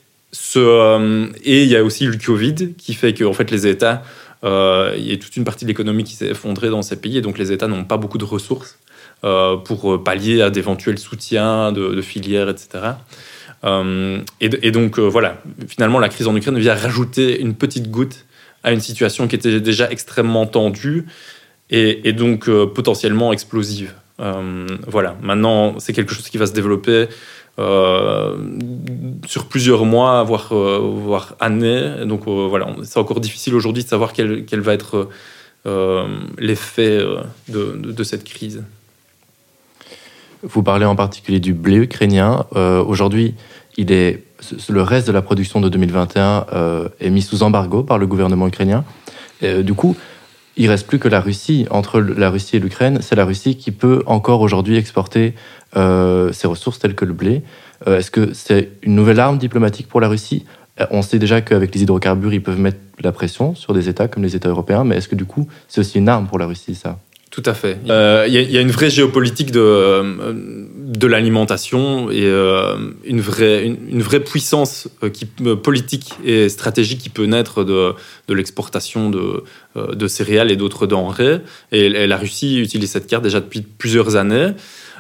euh, 0.57 1.27
et 1.45 1.63
il 1.63 1.69
y 1.69 1.77
a 1.77 1.85
aussi 1.85 2.07
le 2.07 2.17
Covid 2.17 2.75
qui 2.77 2.95
fait 2.95 3.15
que 3.15 3.33
fait, 3.33 3.51
les 3.51 3.67
États, 3.67 4.03
il 4.45 5.07
y 5.07 5.13
a 5.13 5.17
toute 5.17 5.37
une 5.37 5.45
partie 5.45 5.65
de 5.65 5.71
l'économie 5.71 6.05
qui 6.05 6.15
s'est 6.15 6.29
effondrée 6.29 6.71
dans 6.71 6.83
ces 6.83 6.97
pays, 6.97 7.19
et 7.19 7.21
donc 7.23 7.39
les 7.39 7.51
États 7.51 7.67
n'ont 7.67 7.85
pas 7.85 7.97
beaucoup 7.97 8.19
de 8.19 8.25
ressources 8.25 8.79
pour 9.23 10.05
pallier 10.05 10.43
à 10.43 10.51
d'éventuels 10.51 10.99
soutiens 10.99 11.73
de, 11.73 12.03
filières, 12.03 12.49
etc. 12.51 12.95
Euh, 13.65 14.21
et, 14.41 14.71
donc 14.71 14.99
euh, 14.99 15.03
voilà, 15.03 15.39
finalement, 15.69 15.99
la 15.99 16.09
crise 16.09 16.27
en 16.27 16.37
Ukraine 16.37 16.59
vient 16.59 16.75
rajouter 16.75 17.41
une 17.41 17.55
petite 17.55 17.91
goutte 17.91 18.27
à 18.63 18.73
une 18.73 18.81
situation 18.81 19.27
qui 19.27 19.37
était 19.37 19.61
déjà 19.61 19.91
extrêmement 19.91 20.47
tendue 20.47 21.07
et, 21.71 22.13
donc 22.13 22.49
euh, 22.49 22.67
potentiellement 22.67 23.33
explosive. 23.33 23.93
voilà, 24.87 25.17
maintenant, 25.23 25.79
c'est 25.79 25.93
quelque 25.93 26.15
chose 26.15 26.29
qui 26.29 26.39
va 26.39 26.47
se 26.47 26.53
développer 26.53 27.09
sur 27.57 29.47
plusieurs 29.49 29.85
mois, 29.85 30.23
voire, 30.25 30.53
voire 30.53 31.37
années. 31.41 32.05
Donc 32.05 32.27
voilà, 32.27 32.75
c'est 32.83 32.99
encore 32.99 33.21
difficile 33.21 33.55
aujourd'hui 33.55 33.85
de 33.85 33.89
savoir 33.89 34.13
quel, 34.13 34.45
quel 34.45 34.61
va 34.61 34.75
être 34.75 35.09
l'effet 36.39 36.99
de, 37.49 37.77
de, 37.77 38.05
cette 38.05 38.25
crise. 38.25 38.65
Vous 40.43 40.63
parlez 40.63 40.85
en 40.85 40.97
particulier 40.97 41.41
du 41.41 41.55
blé 41.55 41.77
ukrainien. 41.77 42.45
aujourd'hui, 42.53 43.35
il 43.77 43.93
est, 43.93 44.23
le 44.69 44.83
reste 44.83 45.07
de 45.07 45.13
la 45.13 45.23
production 45.23 45.61
de 45.61 45.69
2021 45.69 46.47
euh, 46.53 46.89
est 47.01 47.11
mis 47.11 47.23
sous 47.23 47.43
embargo 47.43 47.83
par 47.83 47.99
le 47.99 48.07
gouvernement 48.07 48.47
ukrainien. 48.47 48.85
Euh, 49.43 49.63
du 49.63 49.75
coup, 49.75 49.97
il 50.57 50.69
reste 50.69 50.87
plus 50.87 50.99
que 50.99 51.09
la 51.09 51.21
Russie. 51.21 51.67
Entre 51.71 52.01
la 52.01 52.31
Russie 52.31 52.57
et 52.57 52.59
l'Ukraine, 52.61 52.99
c'est 53.01 53.17
la 53.17 53.25
Russie 53.25 53.57
qui 53.57 53.71
peut 53.71 54.03
encore 54.07 54.41
aujourd'hui 54.41 54.77
exporter 54.77 55.35
euh, 55.77 56.33
ses 56.33 56.47
ressources 56.47 56.79
telles 56.79 56.95
que 56.95 57.05
le 57.05 57.13
blé. 57.13 57.43
Est-ce 57.87 58.11
que 58.11 58.33
c'est 58.33 58.71
une 58.83 58.95
nouvelle 58.95 59.21
arme 59.21 59.37
diplomatique 59.37 59.89
pour 59.89 60.01
la 60.01 60.09
Russie? 60.09 60.47
On 60.91 61.03
sait 61.03 61.19
déjà 61.19 61.43
qu'avec 61.43 61.75
les 61.75 61.83
hydrocarbures, 61.83 62.33
ils 62.33 62.43
peuvent 62.43 62.59
mettre 62.59 62.79
la 63.03 63.13
pression 63.13 63.55
sur 63.55 63.75
des 63.75 63.89
États 63.89 64.09
comme 64.09 64.23
les 64.23 64.37
États 64.37 64.49
européens, 64.49 64.85
mais 64.85 64.97
est-ce 64.97 65.09
que 65.09 65.15
du 65.15 65.27
coup, 65.27 65.47
c'est 65.69 65.81
aussi 65.81 65.99
une 65.99 66.09
arme 66.09 66.27
pour 66.27 66.39
la 66.39 66.47
Russie, 66.47 66.75
ça? 66.75 66.99
Tout 67.35 67.43
à 67.47 67.55
fait. 67.55 67.79
Il 67.85 67.91
y, 67.91 68.59
a 68.59 68.61
une 68.61 68.71
vraie 68.71 68.91
géopolitique 68.91 69.51
de, 69.51 70.03
de 70.95 71.07
l'alimentation 71.09 72.11
et 72.11 72.23
euh, 72.23 72.77
une, 73.05 73.21
vraie, 73.21 73.67
une, 73.67 74.03
vraie 74.03 74.21
puissance 74.21 74.89
euh, 75.03 75.11
qui, 75.11 75.27
euh, 75.45 75.57
politique 75.57 76.15
et 76.25 76.49
stratégique 76.49 77.01
qui 77.01 77.09
peut 77.09 77.25
naître 77.25 77.65
de, 77.65 77.95
de 78.29 78.35
l'exportation 78.35 79.11
de, 79.11 79.43
de, 79.77 80.09
céréales 80.09 80.53
et 80.53 80.57
d'autres 80.57 80.87
denrées. 80.87 81.41
Et, 81.73 82.07
la 82.07 82.17
Russie 82.17 82.61
utilise 82.61 82.91
cette 82.91 83.09
carte 83.09 83.25
déjà 83.25 83.41
depuis 83.41 83.63
plusieurs 83.63 84.15
années. 84.15 84.53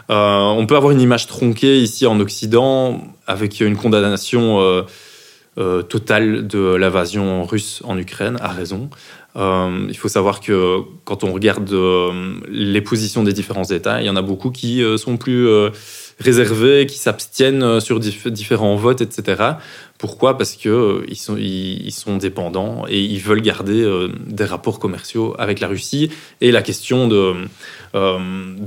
on 0.08 0.64
peut 0.66 0.76
avoir 0.76 0.92
une 0.92 1.00
image 1.00 1.28
tronquée 1.28 1.80
ici 1.80 2.06
en 2.06 2.18
Occident 2.18 3.00
avec 3.26 3.60
une 3.60 3.76
condamnation 3.76 4.84
totale 5.88 6.46
de 6.46 6.74
l'invasion 6.74 7.44
russe 7.44 7.80
en 7.84 7.96
Ukraine, 7.96 8.36
à 8.40 8.48
raison. 8.48 8.90
Euh, 9.36 9.86
il 9.88 9.96
faut 9.96 10.08
savoir 10.08 10.40
que 10.40 10.78
quand 11.04 11.24
on 11.24 11.32
regarde 11.32 11.72
euh, 11.72 12.34
les 12.48 12.80
positions 12.80 13.24
des 13.24 13.32
différents 13.32 13.64
États, 13.64 14.00
il 14.00 14.06
y 14.06 14.10
en 14.10 14.14
a 14.14 14.22
beaucoup 14.22 14.50
qui 14.50 14.82
euh, 14.82 14.96
sont 14.96 15.16
plus 15.16 15.48
réservés, 16.20 16.86
qui 16.86 16.98
s'abstiennent 16.98 17.80
sur 17.80 17.98
différents 17.98 18.76
votes, 18.76 19.00
etc. 19.00 19.54
Pourquoi? 19.98 20.38
Parce 20.38 20.52
qu'ils 20.52 21.04
ils 21.08 21.92
sont, 21.92 22.16
dépendants 22.16 22.84
et 22.88 23.00
ils 23.00 23.18
veulent 23.18 23.40
garder 23.40 24.08
des 24.26 24.44
rapports 24.44 24.78
commerciaux 24.78 25.34
avec 25.38 25.58
la 25.58 25.66
Russie. 25.66 26.10
Et 26.40 26.52
la 26.52 26.62
question 26.62 27.08
de, 27.08 27.34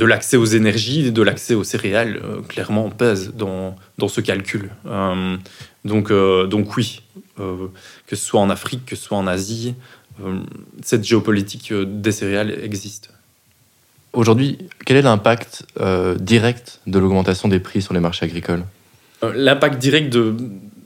l'accès 0.06 0.36
aux 0.36 0.46
énergies, 0.46 1.12
de 1.12 1.22
l'accès 1.22 1.54
aux 1.54 1.64
céréales, 1.64 2.22
clairement 2.50 2.90
pèse 2.90 3.32
dans, 3.34 3.76
ce 4.10 4.20
calcul. 4.20 4.72
donc, 5.86 6.12
donc 6.12 6.76
oui, 6.76 7.02
que 7.38 8.16
ce 8.16 8.26
soit 8.26 8.42
en 8.42 8.50
Afrique, 8.50 8.86
que 8.86 8.98
ce 8.98 9.04
soit 9.04 9.18
en 9.18 9.28
Asie, 9.28 9.76
cette 10.82 11.04
géopolitique 11.04 11.72
euh, 11.72 11.86
des 11.86 12.12
céréales 12.12 12.58
existe. 12.64 13.10
Aujourd'hui, 14.14 14.58
quel 14.86 14.98
est 14.98 15.02
l'impact 15.02 15.66
euh, 15.80 16.16
direct 16.16 16.80
de 16.88 16.98
l'augmentation 16.98 17.48
des 17.48 17.60
prix 17.60 17.82
sur 17.82 17.94
les 17.94 18.00
marchés 18.00 18.26
agricoles? 18.26 18.64
L'impact 19.22 19.80
direct, 19.80 20.12
de, 20.12 20.36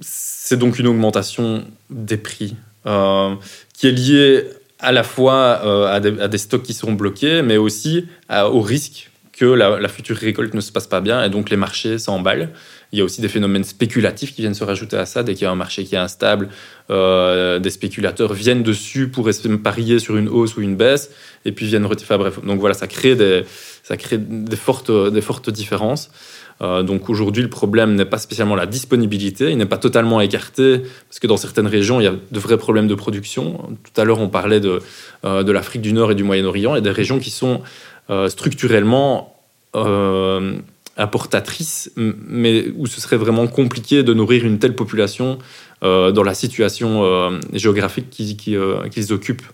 c'est 0.02 0.58
donc 0.58 0.80
une 0.80 0.88
augmentation 0.88 1.64
des 1.90 2.18
prix 2.18 2.56
qui 2.84 3.88
est 3.88 3.92
liée 3.92 4.44
à 4.80 4.92
la 4.92 5.04
fois 5.04 5.92
à, 5.92 6.00
des, 6.00 6.38
stocks 6.40 6.64
qui 6.64 6.74
seront 6.74 6.94
bloqués, 6.94 7.44
mais 7.44 7.58
aussi 7.58 8.08
au 8.30 8.62
risque 8.62 9.11
que 9.42 9.46
la, 9.48 9.88
future 9.88 10.18
récolte 10.18 10.54
ne 10.54 10.62
se 10.62 10.72
passe 10.72 10.86
pas 10.86 11.02
bien 11.02 11.24
et 11.24 11.30
donc 11.32 11.50
les 11.50 11.58
marchés 11.58 11.98
s'emballent. 11.98 12.50
Il 12.92 13.00
y 13.00 13.02
a 13.02 13.04
aussi 13.04 13.22
des 13.22 13.28
phénomènes 13.28 13.64
spéculatifs 13.64 14.36
qui 14.36 14.44
viennent 14.44 14.54
se 14.54 14.64
rajouter 14.64 14.98
à 14.98 15.08
ça. 15.08 15.24
Dès 15.24 15.34
qu'il 15.34 15.46
y 15.46 15.48
a 15.48 15.52
un 15.52 15.56
marché 15.56 15.84
qui 15.84 15.96
est 15.96 15.98
instable, 15.98 16.50
euh, 16.92 17.58
des 17.58 17.72
spéculateurs 17.72 18.34
viennent 18.34 18.62
dessus 18.62 19.08
pour 19.08 19.28
parier 19.64 19.98
sur 19.98 20.16
une 20.16 20.30
hausse 20.30 20.58
ou 20.58 20.62
une 20.62 20.76
baisse, 20.76 21.10
et 21.44 21.54
puis 21.54 21.66
viennent 21.66 21.88
retirer. 21.88 22.20
bref, 22.20 22.40
donc 22.46 22.60
voilà, 22.60 22.76
ça 22.76 22.86
crée 22.86 23.16
des, 23.16 23.44
ça 23.82 23.98
crée 23.98 24.20
des, 24.20 24.56
fortes, 24.56 24.92
des 24.92 25.22
fortes 25.22 25.50
différences. 25.50 26.12
Euh, 26.62 26.84
donc 26.84 27.10
aujourd'hui, 27.10 27.42
le 27.42 27.50
problème 27.50 27.96
n'est 27.96 28.06
pas 28.06 28.20
spécialement 28.20 28.54
la 28.54 28.68
disponibilité, 28.68 29.50
il 29.50 29.58
n'est 29.58 29.66
pas 29.66 29.80
totalement 29.80 30.22
écarté, 30.22 30.84
parce 31.10 31.18
que 31.20 31.26
dans 31.26 31.38
certaines 31.38 31.66
régions, 31.66 32.00
il 32.00 32.04
y 32.04 32.08
a 32.08 32.14
de 32.14 32.40
vrais 32.40 32.60
problèmes 32.60 32.88
de 32.88 32.94
production. 32.94 33.76
Tout 33.84 34.00
à 34.00 34.04
l'heure, 34.04 34.20
on 34.20 34.30
parlait 34.30 34.60
de, 34.60 34.84
euh, 35.26 35.42
de 35.42 35.52
l'Afrique 35.52 35.82
du 35.82 35.94
Nord 35.94 36.12
et 36.12 36.16
du 36.16 36.24
Moyen-Orient, 36.24 36.76
et 36.76 36.82
des 36.82 36.92
régions 36.92 37.18
qui 37.18 37.32
sont 37.32 37.62
structurellement 38.28 39.31
importatrice, 40.98 41.92
mais 41.96 42.66
où 42.78 42.86
ce 42.86 43.02
serait 43.02 43.18
vraiment 43.18 43.48
compliqué 43.48 44.04
de 44.04 44.14
nourrir 44.14 44.46
une 44.46 44.60
telle 44.60 44.76
population 44.76 45.40
euh, 45.84 46.12
dans 46.12 46.24
la 46.24 46.34
situation 46.34 47.04
euh, 47.04 47.40
géographique 47.54 48.16
euh, 48.50 48.88
qu'ils 48.90 49.14
occupent. 49.14 49.48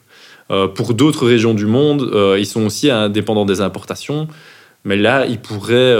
pour 0.75 0.93
d'autres 0.93 1.27
régions 1.27 1.53
du 1.53 1.65
monde, 1.65 2.09
ils 2.37 2.45
sont 2.45 2.65
aussi 2.65 2.89
indépendants 2.89 3.45
des 3.45 3.59
importations, 3.59 4.27
mais 4.85 4.95
là, 4.95 5.25
ils 5.25 5.39
pourraient 5.39 5.97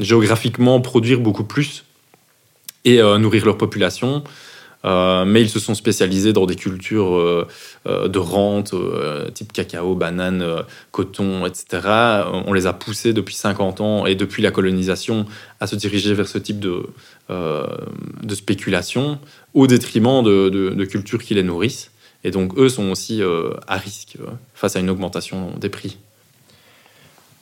géographiquement 0.00 0.80
produire 0.80 1.20
beaucoup 1.20 1.44
plus 1.44 1.84
et 2.84 3.00
nourrir 3.00 3.46
leur 3.46 3.56
population. 3.56 4.24
Euh, 4.84 5.24
mais 5.24 5.40
ils 5.40 5.48
se 5.48 5.58
sont 5.58 5.74
spécialisés 5.74 6.32
dans 6.32 6.44
des 6.44 6.56
cultures 6.56 7.14
euh, 7.14 7.48
euh, 7.86 8.08
de 8.08 8.18
rente, 8.18 8.74
type 9.32 9.52
cacao, 9.52 9.94
banane, 9.94 10.44
coton, 10.90 11.46
etc. 11.46 11.88
On 12.46 12.52
les 12.52 12.66
a 12.66 12.72
poussés 12.72 13.12
depuis 13.12 13.34
50 13.34 13.80
ans 13.80 14.06
et 14.06 14.14
depuis 14.14 14.42
la 14.42 14.50
colonisation 14.50 15.26
à 15.60 15.66
se 15.66 15.76
diriger 15.76 16.12
vers 16.14 16.28
ce 16.28 16.38
type 16.38 16.60
de, 16.60 16.86
de 17.28 18.34
spéculation 18.34 19.18
au 19.54 19.66
détriment 19.66 20.22
de, 20.22 20.48
de, 20.48 20.84
cultures 20.84 21.22
qui 21.22 21.34
les 21.34 21.42
nourrissent. 21.42 21.90
Et 22.24 22.30
donc, 22.30 22.58
eux 22.58 22.68
sont 22.68 22.90
aussi 22.90 23.22
à 23.66 23.76
risque 23.76 24.16
face 24.54 24.76
à 24.76 24.80
une 24.80 24.90
augmentation 24.90 25.52
des 25.58 25.68
prix. 25.68 25.98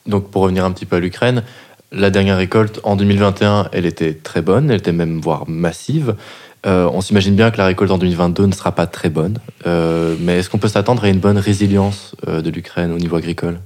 Donc, 0.05 0.29
pour 0.29 0.43
revenir 0.43 0.65
un 0.65 0.71
petit 0.71 0.85
peu 0.85 0.97
à 0.97 0.99
l'Ukraine, 0.99 1.43
la 1.91 2.09
dernière 2.09 2.37
récolte 2.37 2.79
en 2.83 2.95
2021, 2.95 3.69
elle 3.71 3.85
était 3.85 4.13
très 4.13 4.41
bonne, 4.41 4.71
elle 4.71 4.79
était 4.79 4.91
même 4.91 5.21
voire 5.21 5.47
massive. 5.47 6.15
Euh, 6.65 6.89
on 6.93 7.01
s'imagine 7.01 7.35
bien 7.35 7.51
que 7.51 7.57
la 7.57 7.65
récolte 7.65 7.91
en 7.91 7.97
2022 7.97 8.45
ne 8.45 8.53
sera 8.53 8.71
pas 8.71 8.87
très 8.87 9.09
bonne, 9.09 9.39
euh, 9.65 10.15
mais 10.19 10.39
est-ce 10.39 10.49
qu'on 10.49 10.59
peut 10.59 10.69
s'attendre 10.69 11.03
à 11.03 11.09
une 11.09 11.19
bonne 11.19 11.37
résilience 11.37 12.15
euh, 12.27 12.41
de 12.41 12.49
l'Ukraine 12.49 12.91
au 12.93 12.97
niveau 12.97 13.17
agricole? 13.17 13.59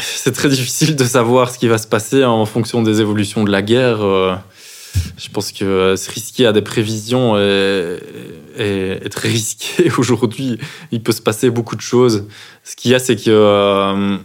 C'est 0.00 0.32
très 0.32 0.48
difficile 0.48 0.96
de 0.96 1.04
savoir 1.04 1.50
ce 1.50 1.58
qui 1.58 1.68
va 1.68 1.78
se 1.78 1.86
passer 1.86 2.24
en 2.24 2.44
fonction 2.46 2.82
des 2.82 3.00
évolutions 3.00 3.44
de 3.44 3.50
la 3.52 3.62
guerre. 3.62 3.98
je 3.98 5.28
pense 5.32 5.52
que 5.52 5.94
se 5.94 6.10
risquer 6.10 6.46
à 6.46 6.52
des 6.52 6.62
prévisions 6.62 7.38
est, 7.38 8.00
est 8.56 9.08
très 9.10 9.28
risqué 9.28 9.92
aujourd'hui. 9.98 10.58
Il 10.90 11.00
peut 11.00 11.12
se 11.12 11.22
passer 11.22 11.48
beaucoup 11.50 11.76
de 11.76 11.80
choses. 11.80 12.26
Ce 12.64 12.74
qu'il 12.74 12.90
y 12.90 12.94
a, 12.96 12.98
c'est 12.98 13.14
que 13.14 14.18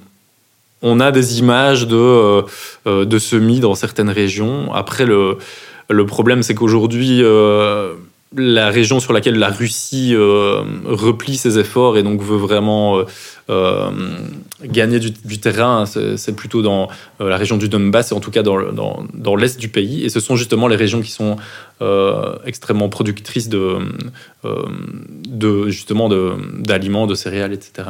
on 0.83 0.99
a 0.99 1.11
des 1.11 1.39
images 1.39 1.87
de, 1.87 1.95
euh, 1.95 2.41
euh, 2.85 3.05
de 3.05 3.17
semis 3.17 3.59
dans 3.61 3.73
certaines 3.73 4.09
régions. 4.09 4.71
Après, 4.73 5.05
le, 5.05 5.37
le 5.89 6.05
problème, 6.05 6.43
c'est 6.43 6.53
qu'aujourd'hui, 6.53 7.23
euh, 7.23 7.93
la 8.35 8.69
région 8.69 8.99
sur 8.99 9.13
laquelle 9.13 9.39
la 9.39 9.49
Russie 9.49 10.15
replie 10.17 11.37
ses 11.37 11.59
efforts 11.59 11.97
et 11.97 12.03
donc 12.03 12.19
veut 12.19 12.37
vraiment 12.37 13.03
gagner 14.63 14.99
du, 14.99 15.39
terrain, 15.39 15.85
c'est 15.85 16.35
plutôt 16.35 16.63
dans 16.63 16.87
la 17.19 17.37
région 17.37 17.57
du 17.57 17.69
Donbass, 17.69 18.11
et 18.11 18.15
en 18.15 18.19
tout 18.19 18.31
cas 18.31 18.41
dans, 18.41 18.57
dans, 19.13 19.35
l'est 19.35 19.59
du 19.59 19.69
pays. 19.69 20.03
Et 20.03 20.09
ce 20.09 20.19
sont 20.19 20.35
justement 20.35 20.67
les 20.67 20.77
régions 20.77 21.03
qui 21.03 21.11
sont 21.11 21.37
extrêmement 22.43 22.89
productrices 22.89 23.49
de, 23.49 23.77
de 24.43 25.69
d'aliments, 26.63 27.05
de 27.05 27.13
céréales, 27.13 27.53
etc. 27.53 27.89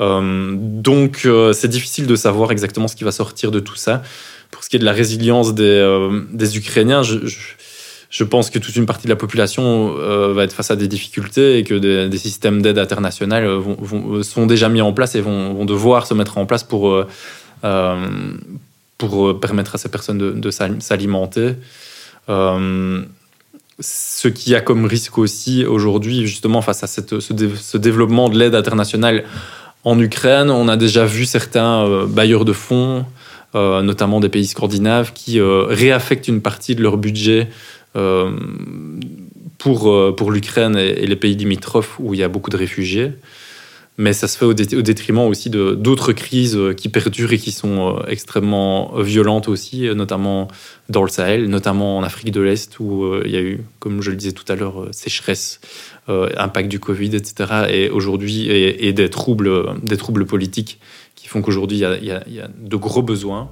Euh, 0.00 0.54
donc 0.56 1.22
euh, 1.24 1.52
c'est 1.52 1.68
difficile 1.68 2.06
de 2.06 2.16
savoir 2.16 2.52
exactement 2.52 2.88
ce 2.88 2.96
qui 2.96 3.04
va 3.04 3.12
sortir 3.12 3.50
de 3.50 3.60
tout 3.60 3.76
ça. 3.76 4.02
Pour 4.50 4.64
ce 4.64 4.70
qui 4.70 4.76
est 4.76 4.78
de 4.78 4.84
la 4.84 4.92
résilience 4.92 5.54
des, 5.54 5.64
euh, 5.64 6.22
Ukrainiens, 6.54 7.02
je, 7.02 8.24
pense 8.24 8.50
que 8.50 8.58
toute 8.58 8.76
une 8.76 8.86
partie 8.86 9.06
de 9.06 9.10
la 9.10 9.16
population 9.16 9.92
va 10.32 10.44
être 10.44 10.54
face 10.54 10.70
à 10.70 10.76
des 10.76 10.88
difficultés 10.88 11.58
et 11.58 11.64
que 11.64 11.74
des, 11.74 12.18
systèmes 12.18 12.62
d'aide 12.62 12.78
internationale 12.78 13.46
sont 14.22 14.46
déjà 14.46 14.70
mis 14.70 14.80
en 14.80 14.94
place 14.94 15.14
et 15.14 15.20
vont, 15.20 15.66
devoir 15.66 16.06
se 16.06 16.14
mettre 16.14 16.38
en 16.38 16.46
place 16.46 16.64
pour, 16.64 17.04
permettre 19.40 19.74
à 19.74 19.78
ces 19.78 19.90
personnes 19.90 20.40
de, 20.40 20.50
s'alimenter. 20.50 21.56
ce 22.26 24.28
qui 24.28 24.54
a 24.54 24.62
comme 24.62 24.86
risque 24.86 25.18
aussi 25.18 25.66
aujourd'hui, 25.66 26.26
justement, 26.26 26.62
face 26.62 26.82
à 26.82 26.86
ce 26.86 27.76
développement 27.76 28.30
de 28.30 28.38
l'aide 28.38 28.54
internationale 28.54 29.24
en 29.84 29.98
Ukraine, 30.00 30.50
on 30.50 30.68
a 30.68 30.76
déjà 30.76 31.06
vu 31.06 31.24
certains 31.24 31.84
euh, 31.84 32.06
bailleurs 32.06 32.44
de 32.44 32.52
fonds, 32.52 33.04
euh, 33.54 33.82
notamment 33.82 34.20
des 34.20 34.28
pays 34.28 34.46
scandinaves, 34.46 35.12
qui 35.12 35.40
euh, 35.40 35.64
réaffectent 35.68 36.28
une 36.28 36.42
partie 36.42 36.74
de 36.74 36.82
leur 36.82 36.96
budget 36.96 37.48
pour, 39.58 40.14
pour 40.14 40.30
l'Ukraine 40.30 40.76
et, 40.76 41.04
les 41.04 41.16
pays 41.16 41.34
limitrophes 41.34 41.96
où 41.98 42.14
il 42.14 42.20
y 42.20 42.22
a 42.22 42.28
beaucoup 42.28 42.50
de 42.50 42.56
réfugiés. 42.56 43.10
Mais 43.96 44.12
ça 44.12 44.28
se 44.28 44.38
fait 44.38 44.44
au, 44.44 44.52
détriment 44.52 45.26
aussi 45.26 45.50
d'autres 45.50 46.12
crises 46.12 46.56
qui 46.76 46.88
perdurent 46.88 47.32
et 47.32 47.38
qui 47.38 47.50
sont 47.50 48.00
extrêmement 48.06 48.92
violentes 49.00 49.48
aussi, 49.48 49.88
notamment 49.96 50.46
dans 50.88 51.02
le 51.02 51.08
Sahel, 51.08 51.48
notamment 51.48 51.98
en 51.98 52.04
Afrique 52.04 52.30
de 52.30 52.40
l'Est, 52.40 52.78
où 52.78 53.12
il 53.24 53.32
y 53.32 53.36
a 53.36 53.40
eu, 53.40 53.64
comme 53.80 54.00
je 54.00 54.10
le 54.10 54.16
disais 54.16 54.30
tout 54.30 54.44
à 54.46 54.54
l'heure, 54.54 54.86
sécheresse 54.92 55.58
impact 56.08 56.68
du 56.68 56.80
Covid, 56.80 57.14
etc. 57.14 57.66
Et 57.68 57.90
aujourd'hui, 57.90 58.48
et, 58.48 58.92
des 58.92 59.10
troubles, 59.10 59.74
des 59.82 59.96
troubles 59.96 60.24
politiques 60.24 60.80
qui 61.14 61.28
font 61.28 61.42
qu'aujourd'hui 61.42 61.78
il 61.78 62.06
y, 62.06 62.40
a 62.40 62.48
de 62.48 62.76
gros 62.76 63.02
besoins. 63.02 63.50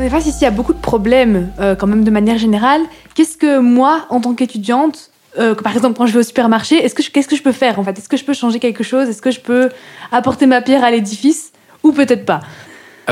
On 0.00 0.02
est 0.02 0.08
face 0.08 0.26
ici 0.26 0.46
à 0.46 0.50
beaucoup 0.50 0.72
de 0.72 0.80
problèmes, 0.80 1.52
euh, 1.60 1.74
quand 1.74 1.86
même 1.86 2.04
de 2.04 2.10
manière 2.10 2.38
générale. 2.38 2.80
Qu'est-ce 3.14 3.36
que 3.36 3.58
moi, 3.58 4.06
en 4.08 4.20
tant 4.20 4.34
qu'étudiante, 4.34 5.10
euh, 5.38 5.54
par 5.54 5.74
exemple 5.74 5.98
quand 5.98 6.06
je 6.06 6.14
vais 6.14 6.20
au 6.20 6.22
supermarché, 6.22 6.76
est-ce 6.76 6.94
que 6.94 7.02
qu'est-ce 7.02 7.28
que 7.28 7.36
je 7.36 7.42
peux 7.42 7.52
faire 7.52 7.78
en 7.78 7.84
fait? 7.84 7.98
Est-ce 7.98 8.08
que 8.08 8.16
je 8.16 8.24
peux 8.24 8.32
changer 8.32 8.60
quelque 8.60 8.82
chose? 8.82 9.10
Est-ce 9.10 9.20
que 9.20 9.30
je 9.30 9.40
peux 9.40 9.68
apporter 10.10 10.46
ma 10.46 10.62
pierre 10.62 10.84
à 10.84 10.90
l'édifice? 10.90 11.52
Ou 11.82 11.92
peut-être 11.92 12.24
pas? 12.24 12.40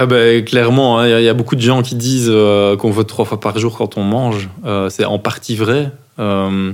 Ah 0.01 0.07
bah, 0.07 0.41
clairement, 0.43 1.03
il 1.03 1.13
hein, 1.13 1.19
y, 1.19 1.29
a 1.29 1.35
beaucoup 1.35 1.57
de 1.57 1.61
gens 1.61 1.83
qui 1.83 1.97
disent 1.97 2.31
euh, 2.31 2.77
qu'on 2.77 2.93
vote 2.93 3.09
trois 3.09 3.25
fois 3.25 3.41
par 3.41 3.59
jour 3.59 3.77
quand 3.77 3.99
on 3.99 4.05
mange. 4.05 4.49
Euh, 4.65 4.89
c'est 4.91 5.05
en 5.05 5.19
partie 5.19 5.57
vrai, 5.57 5.91
euh, 6.21 6.73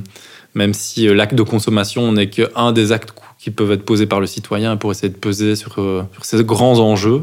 même 0.54 0.74
si 0.74 1.06
l'acte 1.08 1.34
de 1.34 1.42
consommation 1.42 2.12
n'est 2.12 2.28
qu'un 2.28 2.72
des 2.72 2.92
actes 2.92 3.14
qui 3.38 3.50
peuvent 3.50 3.72
être 3.72 3.86
posés 3.86 4.04
par 4.04 4.20
le 4.20 4.26
citoyen 4.26 4.76
pour 4.76 4.90
essayer 4.90 5.08
de 5.08 5.16
peser 5.16 5.56
sur, 5.56 5.76
ces 6.20 6.44
grands 6.44 6.78
enjeux. 6.80 7.22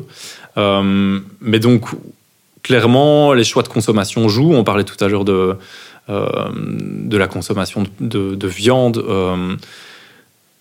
mais 0.58 1.60
donc, 1.60 1.86
clairement, 2.64 3.34
les 3.34 3.44
choix 3.44 3.62
de 3.62 3.68
consommation 3.68 4.28
jouent. 4.28 4.56
On 4.56 4.64
parlait 4.64 4.84
tout 4.84 5.04
à 5.04 5.08
l'heure 5.08 5.26
de, 5.26 5.56
de 6.10 7.18
la 7.18 7.28
consommation 7.28 7.84
de 8.00 8.48
viande 8.48 9.06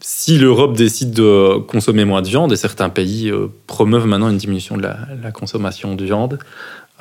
si 0.00 0.38
l'Europe 0.38 0.76
décide 0.76 1.12
de 1.12 1.58
consommer 1.58 2.04
moins 2.04 2.22
de 2.22 2.28
viande, 2.28 2.52
et 2.52 2.56
certains 2.56 2.88
pays 2.88 3.30
euh, 3.30 3.48
promeuvent 3.66 4.06
maintenant 4.06 4.30
une 4.30 4.38
diminution 4.38 4.76
de 4.76 4.82
la, 4.82 5.30
consommation 5.32 5.94
de 5.94 6.04
viande, 6.04 6.38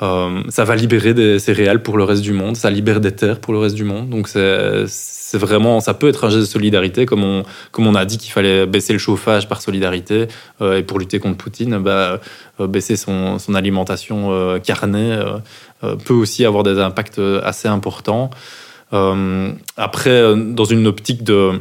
euh, 0.02 0.42
ça 0.48 0.64
va 0.64 0.76
libérer 0.76 1.14
des 1.14 1.38
céréales 1.38 1.82
pour 1.82 1.96
le 1.96 2.04
reste 2.04 2.22
du 2.22 2.32
monde, 2.32 2.56
ça 2.56 2.70
libère 2.70 3.00
des 3.00 3.12
terres 3.12 3.38
pour 3.38 3.52
le 3.52 3.58
reste 3.58 3.74
du 3.74 3.84
monde. 3.84 4.10
Donc 4.10 4.28
c'est 4.28 5.38
vraiment, 5.38 5.80
ça 5.80 5.94
peut 5.94 6.08
être 6.08 6.24
un 6.24 6.30
geste 6.30 6.40
de 6.40 6.46
solidarité, 6.46 7.06
comme 7.06 7.24
on, 7.24 7.42
comme 7.70 7.86
on 7.86 7.94
a 7.94 8.04
dit 8.04 8.18
qu'il 8.18 8.32
fallait 8.32 8.66
baisser 8.66 8.92
le 8.92 8.98
chauffage 8.98 9.48
par 9.48 9.62
solidarité 9.62 10.28
euh, 10.60 10.78
et 10.78 10.82
pour 10.82 10.98
lutter 10.98 11.18
contre 11.20 11.38
Poutine, 11.38 11.78
bah, 11.78 12.20
baisser 12.58 12.96
son, 12.96 13.38
son 13.38 13.54
alimentation 13.54 14.60
carnée 14.62 15.18
peut 16.04 16.12
aussi 16.12 16.44
avoir 16.44 16.62
des 16.62 16.78
impacts 16.78 17.20
assez 17.42 17.68
importants. 17.68 18.28
après, 18.92 20.34
dans 20.36 20.64
une 20.64 20.86
optique 20.86 21.24
de 21.24 21.60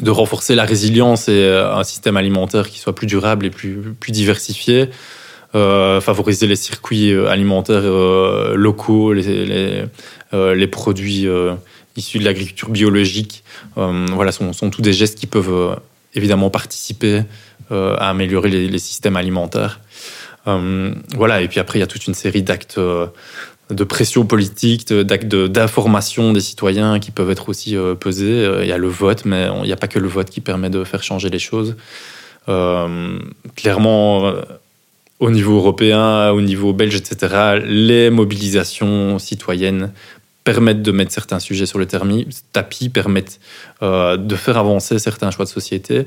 de 0.00 0.10
renforcer 0.10 0.54
la 0.54 0.64
résilience 0.64 1.28
et 1.28 1.44
euh, 1.44 1.74
un 1.74 1.84
système 1.84 2.16
alimentaire 2.16 2.68
qui 2.68 2.78
soit 2.78 2.94
plus 2.94 3.06
durable 3.06 3.46
et 3.46 3.50
plus, 3.50 3.94
plus 3.98 4.12
diversifié, 4.12 4.90
euh, 5.54 6.00
favoriser 6.00 6.46
les 6.46 6.56
circuits 6.56 7.12
euh, 7.12 7.28
alimentaires 7.28 7.82
locaux, 8.54 9.12
les, 9.12 9.86
les, 10.32 10.66
produits 10.66 11.26
issus 11.96 12.18
de 12.18 12.24
l'agriculture 12.24 12.68
biologique. 12.68 13.42
voilà, 13.76 14.32
sont, 14.32 14.52
sont 14.52 14.70
tous 14.70 14.82
des 14.82 14.92
gestes 14.92 15.18
qui 15.18 15.26
peuvent 15.26 15.78
évidemment 16.14 16.50
participer 16.50 17.22
à 17.70 18.10
améliorer 18.10 18.50
les, 18.50 18.68
les 18.68 18.78
systèmes 18.78 19.16
alimentaires. 19.16 19.80
voilà, 20.44 21.40
et 21.40 21.48
puis 21.48 21.60
après, 21.60 21.78
il 21.78 21.80
y 21.80 21.84
a 21.84 21.86
toute 21.86 22.06
une 22.06 22.14
série 22.14 22.42
d'actes 22.42 22.78
de 23.70 23.84
pression 23.84 24.24
politique, 24.26 24.92
d'information 24.92 26.32
des 26.32 26.40
citoyens 26.40 27.00
qui 27.00 27.10
peuvent 27.10 27.30
être 27.30 27.48
aussi 27.48 27.76
euh, 27.76 27.94
pesés. 27.94 28.44
Euh, 28.44 28.62
il 28.62 28.68
y 28.68 28.72
a 28.72 28.78
le 28.78 28.88
vote, 28.88 29.24
mais 29.24 29.48
il 29.62 29.66
n'y 29.66 29.72
a 29.72 29.76
pas 29.76 29.88
que 29.88 29.98
le 29.98 30.08
vote 30.08 30.30
qui 30.30 30.40
permet 30.40 30.70
de 30.70 30.84
faire 30.84 31.02
changer 31.02 31.30
les 31.30 31.38
choses. 31.38 31.76
Euh, 32.48 33.18
clairement, 33.56 34.32
au 35.18 35.30
niveau 35.30 35.56
européen, 35.56 36.30
au 36.30 36.40
niveau 36.40 36.72
belge, 36.72 36.94
etc., 36.94 37.60
les 37.64 38.10
mobilisations 38.10 39.18
citoyennes 39.18 39.92
permettent 40.46 40.80
de 40.80 40.92
mettre 40.92 41.10
certains 41.10 41.40
sujets 41.40 41.66
sur 41.66 41.80
le 41.80 41.86
tapis, 41.86 42.88
permettent 42.88 43.40
euh, 43.82 44.16
de 44.16 44.36
faire 44.36 44.56
avancer 44.56 45.00
certains 45.00 45.32
choix 45.32 45.44
de 45.44 45.50
société. 45.50 46.06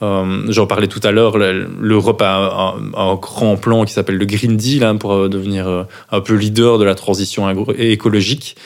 Euh, 0.00 0.44
j'en 0.48 0.68
parlais 0.68 0.86
tout 0.86 1.00
à 1.02 1.10
l'heure, 1.10 1.36
l'Europe 1.36 2.22
a 2.22 2.76
un, 2.96 3.14
grand 3.16 3.56
plan 3.56 3.84
qui 3.84 3.92
s'appelle 3.92 4.16
le 4.16 4.26
Green 4.26 4.56
Deal 4.56 4.84
hein, 4.84 4.94
pour 4.94 5.12
euh, 5.12 5.28
devenir 5.28 5.86
un 6.12 6.20
peu 6.20 6.34
leader 6.34 6.78
de 6.78 6.84
la 6.84 6.94
transition 6.94 7.50
écologique, 7.76 8.56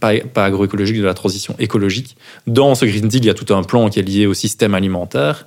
pas, 0.00 0.14
agroécologique, 0.36 0.98
de 0.98 1.04
la 1.04 1.14
transition 1.14 1.54
écologique. 1.58 2.16
Dans 2.46 2.74
ce 2.74 2.86
Green 2.86 3.06
Deal, 3.06 3.22
il 3.22 3.26
y 3.26 3.30
a 3.30 3.34
tout 3.34 3.52
un 3.54 3.64
plan 3.64 3.90
qui 3.90 3.98
est 3.98 4.02
lié 4.02 4.26
au 4.26 4.34
système 4.34 4.74
alimentaire 4.74 5.46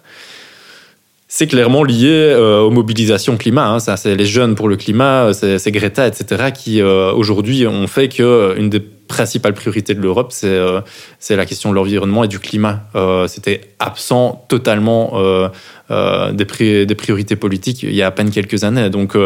c'est 1.30 1.48
clairement 1.48 1.84
lié 1.84 2.34
aux 2.36 2.72
mobilisations 2.72 3.36
climat. 3.36 3.68
Hein. 3.68 3.80
C'est 3.80 4.16
les 4.16 4.26
jeunes 4.26 4.56
pour 4.56 4.70
le 4.70 4.78
climat, 4.78 5.34
c'est 5.34 5.72
Greta, 5.72 6.08
etc., 6.08 6.52
qui 6.56 6.82
aujourd'hui 6.82 7.68
ont 7.68 7.86
fait 7.86 8.08
que 8.08 8.56
une 8.58 8.70
des 8.70 8.82
principale 9.08 9.54
priorité 9.54 9.94
de 9.94 10.02
l'Europe, 10.02 10.32
c'est 10.32 10.48
euh, 10.48 10.82
la 11.30 11.46
question 11.46 11.70
de 11.70 11.76
l'environnement 11.76 12.24
et 12.24 12.28
du 12.28 12.40
climat. 12.40 12.84
Euh, 12.96 13.28
C'était 13.28 13.62
absent 13.80 14.46
totalement 14.50 15.12
euh, 15.16 15.50
euh 15.90 16.32
des, 16.34 16.86
des, 16.86 16.96
priorités 16.96 17.36
politiques 17.36 17.84
il 17.84 17.96
y 17.96 18.02
a 18.02 18.08
à 18.08 18.12
peine 18.12 18.30
quelques 18.30 18.64
années. 18.64 18.90
Donc 18.90 19.18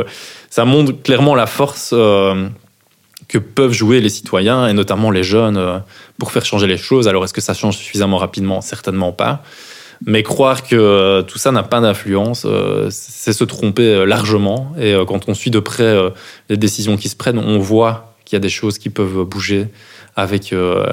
ça 0.49 0.65
montre 0.65 0.93
clairement 1.01 1.35
la 1.35 1.47
force 1.47 1.89
que 1.89 3.37
peuvent 3.37 3.71
jouer 3.71 4.01
les 4.01 4.09
citoyens, 4.09 4.67
et 4.67 4.73
notamment 4.73 5.09
les 5.09 5.23
jeunes, 5.23 5.81
pour 6.17 6.31
faire 6.31 6.45
changer 6.45 6.67
les 6.67 6.77
choses. 6.77 7.07
Alors 7.07 7.23
est-ce 7.23 7.33
que 7.33 7.41
ça 7.41 7.53
change 7.53 7.77
suffisamment 7.77 8.17
rapidement? 8.17 8.61
Certainement 8.61 9.11
pas. 9.11 9.43
Mais 10.05 10.23
croire 10.23 10.63
que 10.63 11.21
tout 11.21 11.37
ça 11.37 11.51
n'a 11.51 11.63
pas 11.63 11.79
d'influence, 11.79 12.45
c'est 12.89 13.33
se 13.33 13.43
tromper 13.43 14.05
largement. 14.05 14.73
Et 14.79 14.95
quand 15.07 15.29
on 15.29 15.33
suit 15.33 15.51
de 15.51 15.59
près 15.59 15.95
les 16.49 16.57
décisions 16.57 16.97
qui 16.97 17.09
se 17.09 17.15
prennent, 17.15 17.39
on 17.39 17.59
voit 17.59 18.10
il 18.31 18.35
y 18.35 18.37
a 18.37 18.39
des 18.39 18.49
choses 18.49 18.77
qui 18.77 18.89
peuvent 18.89 19.23
bouger 19.23 19.67
avec 20.15 20.51
euh, 20.51 20.83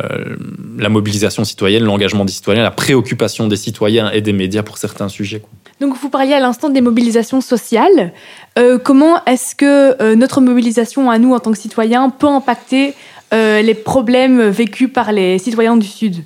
la 0.78 0.88
mobilisation 0.88 1.44
citoyenne, 1.44 1.84
l'engagement 1.84 2.24
des 2.24 2.32
citoyens, 2.32 2.62
la 2.62 2.70
préoccupation 2.70 3.48
des 3.48 3.56
citoyens 3.56 4.10
et 4.12 4.20
des 4.20 4.32
médias 4.32 4.62
pour 4.62 4.78
certains 4.78 5.08
sujets. 5.08 5.42
Donc 5.80 5.96
vous 6.00 6.08
parliez 6.08 6.34
à 6.34 6.40
l'instant 6.40 6.68
des 6.68 6.80
mobilisations 6.80 7.40
sociales. 7.40 8.12
Euh, 8.58 8.78
comment 8.78 9.24
est-ce 9.24 9.54
que 9.54 10.00
euh, 10.00 10.14
notre 10.14 10.40
mobilisation 10.40 11.10
à 11.10 11.18
nous 11.18 11.34
en 11.34 11.40
tant 11.40 11.52
que 11.52 11.58
citoyens 11.58 12.10
peut 12.10 12.28
impacter 12.28 12.94
les 13.30 13.74
problèmes 13.74 14.48
vécus 14.48 14.90
par 14.90 15.12
les 15.12 15.38
citoyens 15.38 15.76
du 15.76 15.86
Sud? 15.86 16.24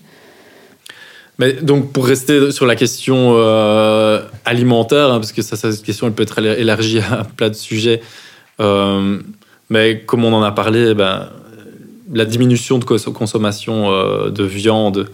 Mais 1.40 1.54
donc 1.54 1.92
pour 1.92 2.06
rester 2.06 2.52
sur 2.52 2.64
la 2.64 2.76
question 2.76 3.36
alimentaire, 4.44 5.10
hein, 5.10 5.18
parce 5.18 5.32
que 5.32 5.42
ça, 5.42 5.56
cette 5.56 5.82
question 5.82 6.06
elle 6.06 6.12
peut 6.12 6.22
être 6.22 6.38
élargie 6.38 7.00
à 7.00 7.24
plein 7.24 7.48
de 7.48 7.54
sujets. 7.54 8.02
Mais 9.72 10.00
comme 10.04 10.22
on 10.26 10.34
en 10.34 10.42
a 10.42 10.52
parlé, 10.52 10.88
eh 10.90 10.94
ben, 10.94 11.30
la 12.12 12.26
diminution 12.26 12.78
de 12.78 12.84
consommation 12.84 13.90
euh, 13.90 14.28
de 14.28 14.44
viande 14.44 15.08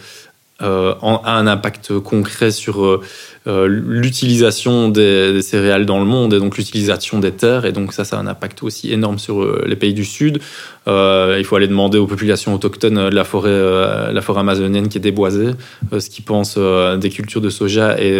euh, 0.62 0.94
a 1.00 1.38
un 1.38 1.46
impact 1.46 1.96
concret 2.00 2.50
sur 2.50 2.84
euh, 2.84 3.66
l'utilisation 3.68 4.88
des, 4.88 5.42
céréales 5.42 5.86
dans 5.86 6.00
le 6.00 6.04
monde 6.04 6.34
et 6.34 6.40
donc 6.40 6.56
l'utilisation 6.56 7.20
des 7.20 7.30
terres. 7.30 7.66
Et 7.66 7.72
donc 7.72 7.92
ça, 7.92 8.02
ça 8.02 8.16
a 8.16 8.20
un 8.20 8.26
impact 8.26 8.64
aussi 8.64 8.92
énorme 8.92 9.20
sur 9.20 9.64
les 9.64 9.76
pays 9.76 9.94
du 9.94 10.04
Sud. 10.04 10.40
il 10.88 11.44
faut 11.44 11.54
aller 11.54 11.68
demander 11.68 11.98
aux 11.98 12.08
populations 12.08 12.52
autochtones 12.52 13.10
de 13.10 13.14
la 13.14 13.22
forêt, 13.22 14.12
la 14.12 14.20
forêt 14.22 14.40
amazonienne 14.40 14.88
qui 14.88 14.98
est 14.98 15.00
déboisée, 15.00 15.50
ce 15.96 16.10
qu'ils 16.10 16.24
pensent 16.24 16.58
des 16.58 17.10
cultures 17.10 17.40
de 17.40 17.50
soja 17.50 17.96
et 18.00 18.12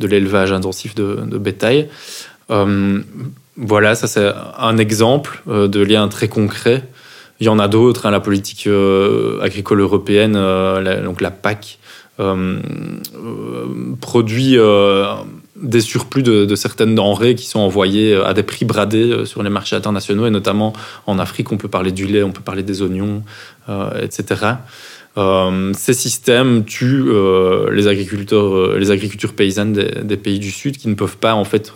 de 0.00 0.06
l'élevage 0.08 0.50
intensif 0.50 0.96
de, 0.96 1.20
de 1.24 1.38
bétail. 1.38 1.88
Voilà, 3.62 3.94
ça 3.94 4.06
c'est 4.06 4.32
un 4.58 4.78
exemple 4.78 5.42
euh, 5.46 5.68
de 5.68 5.80
lien 5.80 6.08
très 6.08 6.28
concret. 6.28 6.82
Il 7.40 7.46
y 7.46 7.50
en 7.50 7.58
a 7.58 7.68
d'autres. 7.68 8.06
Hein, 8.06 8.10
la 8.10 8.20
politique 8.20 8.66
euh, 8.66 9.38
agricole 9.42 9.80
européenne, 9.80 10.34
euh, 10.34 11.04
donc 11.04 11.20
la 11.20 11.30
PAC, 11.30 11.78
produit 14.02 14.58
des 15.56 15.80
surplus 15.80 16.22
de, 16.22 16.54
certaines 16.54 16.94
denrées 16.94 17.34
qui 17.34 17.46
sont 17.46 17.60
envoyées 17.60 18.14
à 18.14 18.34
des 18.34 18.42
prix 18.42 18.66
bradés 18.66 19.24
sur 19.24 19.42
les 19.42 19.48
marchés 19.48 19.74
internationaux 19.74 20.26
et 20.26 20.30
notamment 20.30 20.74
en 21.06 21.18
Afrique. 21.18 21.50
On 21.50 21.56
peut 21.56 21.68
parler 21.68 21.92
du 21.92 22.06
lait, 22.06 22.22
on 22.22 22.30
peut 22.30 22.42
parler 22.42 22.62
des 22.62 22.82
oignons, 22.82 23.22
etc. 24.02 24.56
ces 25.16 25.94
systèmes 25.94 26.66
tuent 26.66 27.10
les 27.72 27.88
agriculteurs, 27.88 28.76
les 28.76 28.90
agricultures 28.90 29.32
paysannes 29.32 29.72
des, 29.72 29.90
des, 30.02 30.18
pays 30.18 30.40
du 30.40 30.50
Sud 30.50 30.76
qui 30.76 30.88
ne 30.88 30.94
peuvent 30.94 31.16
pas 31.16 31.32
en 31.32 31.44
fait 31.44 31.72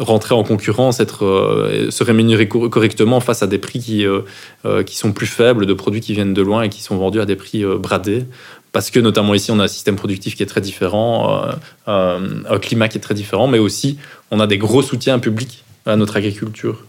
rentrer 0.00 0.34
en 0.34 0.42
concurrence, 0.42 0.98
être, 0.98 1.24
euh, 1.24 1.90
se 1.90 2.02
rémunérer 2.02 2.48
correctement 2.48 3.20
face 3.20 3.42
à 3.42 3.46
des 3.46 3.58
prix 3.58 3.78
qui, 3.78 4.06
euh, 4.06 4.20
euh, 4.64 4.82
qui 4.82 4.96
sont 4.96 5.12
plus 5.12 5.26
faibles, 5.26 5.66
de 5.66 5.74
produits 5.74 6.00
qui 6.00 6.14
viennent 6.14 6.34
de 6.34 6.42
loin 6.42 6.62
et 6.62 6.68
qui 6.68 6.82
sont 6.82 6.96
vendus 6.96 7.20
à 7.20 7.26
des 7.26 7.36
prix 7.36 7.64
bradés. 7.64 8.24
Parce 8.72 8.90
que 8.90 8.98
notamment 8.98 9.34
ici, 9.34 9.50
on 9.50 9.58
a 9.60 9.64
un 9.64 9.68
système 9.68 9.96
productif 9.96 10.36
qui 10.36 10.42
est 10.42 10.46
très 10.46 10.60
différent, 10.60 11.42
un 11.88 12.58
climat 12.60 12.88
qui 12.88 12.98
est 12.98 13.00
très 13.00 13.14
différent, 13.14 13.48
mais 13.48 13.58
aussi 13.58 13.98
on 14.30 14.38
a 14.38 14.46
des 14.46 14.58
gros 14.58 14.80
soutiens 14.80 15.18
publics 15.18 15.64
à 15.86 15.96
notre 15.96 16.16
agriculture. 16.16 16.84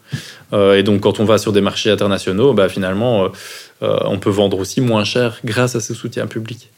et 0.54 0.84
donc 0.84 1.02
quand 1.02 1.20
on 1.20 1.26
va 1.26 1.40
sur 1.40 1.52
des 1.52 1.62
marchés 1.62 1.90
internationaux, 1.90 2.54
bah, 2.54 2.70
finalement, 2.70 3.30
on 3.82 4.20
peut 4.20 4.30
vendre 4.30 4.60
aussi 4.60 4.80
moins 4.80 5.04
cher 5.04 5.40
grâce 5.44 5.76
à 5.76 5.80
ce 5.80 5.96
soutien 5.96 6.28
public. 6.28 6.70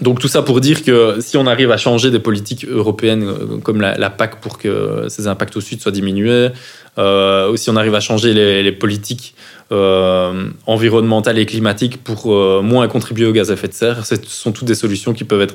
Donc 0.00 0.20
tout 0.20 0.28
ça 0.28 0.42
pour 0.42 0.60
dire 0.60 0.84
que 0.84 1.16
si 1.20 1.36
on 1.36 1.46
arrive 1.46 1.72
à 1.72 1.76
changer 1.76 2.12
des 2.12 2.20
politiques 2.20 2.64
européennes 2.64 3.24
euh, 3.24 3.58
comme 3.58 3.80
la, 3.80 4.10
PAC 4.10 4.40
pour 4.40 4.58
que 4.58 5.06
ces 5.08 5.26
impacts 5.26 5.56
au 5.56 5.60
sud 5.60 5.80
soient 5.80 5.90
diminués, 5.90 6.50
euh, 6.98 7.54
si 7.56 7.70
on 7.70 7.76
arrive 7.76 7.94
à 7.94 8.00
changer 8.00 8.34
les, 8.34 8.72
politiques 8.72 9.34
euh, 9.70 10.48
environnementales 10.66 11.38
et 11.38 11.46
climatiques 11.46 12.02
pour 12.02 12.32
euh, 12.32 12.60
moins 12.60 12.88
contribuer 12.88 13.26
aux 13.26 13.32
gaz 13.32 13.50
à 13.50 13.54
effet 13.54 13.68
de 13.68 13.72
serre, 13.72 14.04
ce 14.04 14.16
sont 14.26 14.52
toutes 14.52 14.66
des 14.66 14.74
solutions 14.74 15.12
qui 15.12 15.24
peuvent 15.24 15.42
être 15.42 15.54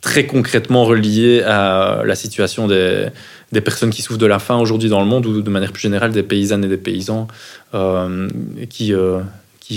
très 0.00 0.26
concrètement 0.26 0.84
reliées 0.84 1.42
à 1.42 2.02
la 2.04 2.14
situation 2.14 2.66
des, 2.66 3.10
personnes 3.64 3.90
qui 3.90 4.02
souffrent 4.02 4.18
de 4.18 4.26
la 4.26 4.38
faim 4.38 4.58
aujourd'hui 4.58 4.88
dans 4.88 5.00
le 5.00 5.06
monde 5.06 5.26
ou 5.26 5.42
de 5.42 5.50
manière 5.50 5.72
plus 5.72 5.82
générale 5.82 6.10
des 6.10 6.22
paysannes 6.22 6.64
et 6.64 6.68
des 6.68 6.78
paysans 6.78 7.28
qui, 8.70 8.94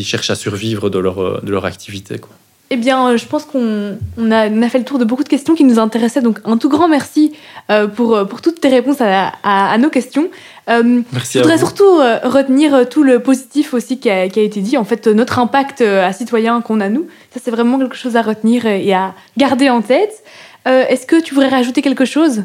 cherchent 0.04 0.30
à 0.30 0.36
survivre 0.36 0.90
de 0.90 0.98
leur, 1.00 1.66
activité. 1.66 2.22
Eh 2.70 2.78
bien, 2.78 3.10
euh, 3.10 3.18
je 3.18 3.26
pense 3.26 3.46
qu'on 3.46 3.98
a, 4.32 4.70
fait 4.70 4.80
le 4.80 4.84
tour 4.84 4.98
de 4.98 5.06
beaucoup 5.06 5.24
de 5.24 5.30
questions 5.30 5.54
qui 5.54 5.64
nous 5.64 5.80
intéressaient. 5.80 6.22
Donc, 6.22 6.40
un 6.46 6.58
tout 6.58 6.70
grand 6.70 6.88
merci 6.88 7.34
euh, 7.70 7.88
pour, 7.88 8.16
euh, 8.16 8.26
pour 8.26 8.42
toutes 8.42 8.62
tes 8.62 8.70
réponses 8.70 8.98
à, 9.00 9.78
nos 9.78 9.90
questions. 9.90 10.30
merci 10.68 11.38
je 11.38 11.40
voudrais 11.40 11.58
surtout 11.58 11.98
retenir 12.24 12.88
tout 12.90 13.04
le 13.04 13.20
positif 13.20 13.74
aussi 13.74 14.00
qui 14.00 14.10
a, 14.10 14.26
été 14.26 14.62
dit. 14.62 14.78
En 14.78 14.86
fait, 14.86 15.08
notre 15.08 15.40
impact 15.40 15.82
à 15.82 16.12
citoyen 16.14 16.62
qu'on 16.62 16.80
a, 16.80 16.90
nous, 16.90 17.08
ça, 17.34 17.40
c'est 17.44 17.52
vraiment 17.52 17.78
quelque 17.78 17.96
chose 17.96 18.16
à 18.16 18.22
retenir 18.22 18.66
et 18.66 18.94
à 18.94 19.14
garder 19.38 19.70
en 19.70 19.82
tête. 19.82 20.24
Est-ce 20.66 21.06
que 21.06 21.22
tu 21.22 21.34
voudrais 21.34 21.50
rajouter 21.50 21.82
quelque 21.82 22.06
chose? 22.06 22.44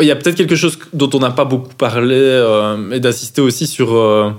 Il 0.00 0.06
y 0.06 0.10
a 0.10 0.16
peut-être 0.16 0.36
quelque 0.36 0.56
chose 0.56 0.78
dont 0.92 1.10
on 1.14 1.18
n'a 1.18 1.30
pas 1.30 1.44
beaucoup 1.44 1.74
parlé 1.74 2.16
euh, 2.16 2.90
et 2.90 3.00
d'assister 3.00 3.40
aussi 3.40 3.66
sur, 3.66 3.94
euh, 3.94 4.30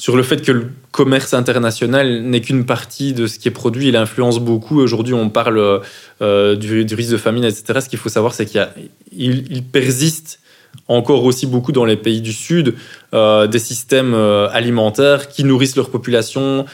sur 0.00 0.16
le 0.16 0.22
fait 0.22 0.40
que 0.40 0.50
le 0.50 0.70
commerce 0.92 1.34
international 1.34 2.22
n'est 2.22 2.40
qu'une 2.40 2.64
partie 2.64 3.12
de 3.12 3.26
ce 3.26 3.38
qui 3.38 3.48
est 3.48 3.50
produit. 3.50 3.88
Il 3.88 3.96
influence 3.96 4.38
beaucoup. 4.38 4.80
Aujourd'hui, 4.80 5.12
on 5.12 5.28
parle 5.28 5.82
euh, 6.22 6.56
du, 6.56 6.94
risque 6.94 7.10
de 7.10 7.18
famine, 7.18 7.44
etc. 7.44 7.80
Ce 7.82 7.88
qu'il 7.90 7.98
faut 7.98 8.08
savoir, 8.08 8.32
c'est 8.32 8.46
qu'il 8.46 8.66
il, 9.12 9.52
il 9.52 9.62
persiste 9.62 10.40
encore 10.88 11.24
aussi 11.24 11.46
beaucoup 11.46 11.72
dans 11.72 11.84
les 11.84 11.98
pays 11.98 12.22
du 12.22 12.32
Sud 12.32 12.76
euh, 13.12 13.46
des 13.46 13.58
systèmes 13.58 14.14
euh, 14.14 14.48
alimentaires 14.52 15.28
qui 15.28 15.44
nourrissent 15.44 15.76
leur 15.76 15.90
population 15.90 16.64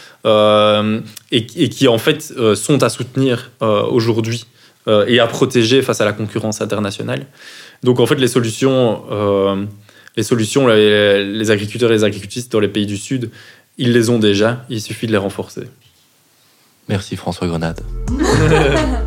et, 1.33 1.47
qui 1.47 1.89
en 1.89 1.99
fait 1.99 2.33
sont 2.55 2.85
à 2.85 2.89
soutenir 2.89 3.51
aujourd'hui 3.91 4.47
et 5.09 5.19
à 5.19 5.27
protéger 5.27 5.83
face 5.83 6.01
à 6.01 6.05
la 6.05 6.13
concurrence 6.13 6.61
internationale. 6.61 7.27
Donc 7.83 7.99
en 7.99 8.07
fait, 8.07 8.15
les 8.15 8.29
solutions, 8.29 9.03
les, 10.17 10.23
solutions 10.23 10.67
les, 10.67 11.25
les, 11.25 11.51
agriculteurs 11.51 11.91
et 11.91 11.95
les 11.95 12.05
agricultrices 12.05 12.49
dans 12.49 12.61
les 12.61 12.69
pays 12.69 12.87
du 12.87 12.97
Sud, 12.97 13.31
ils 13.79 13.93
les 13.93 14.11
ont 14.11 14.19
déjà, 14.19 14.65
il 14.69 14.81
suffit 14.81 15.07
de 15.07 15.13
les 15.13 15.19
renforcer. 15.19 15.65
Merci 16.89 17.17
François 17.17 17.49
Grenade. 17.49 17.81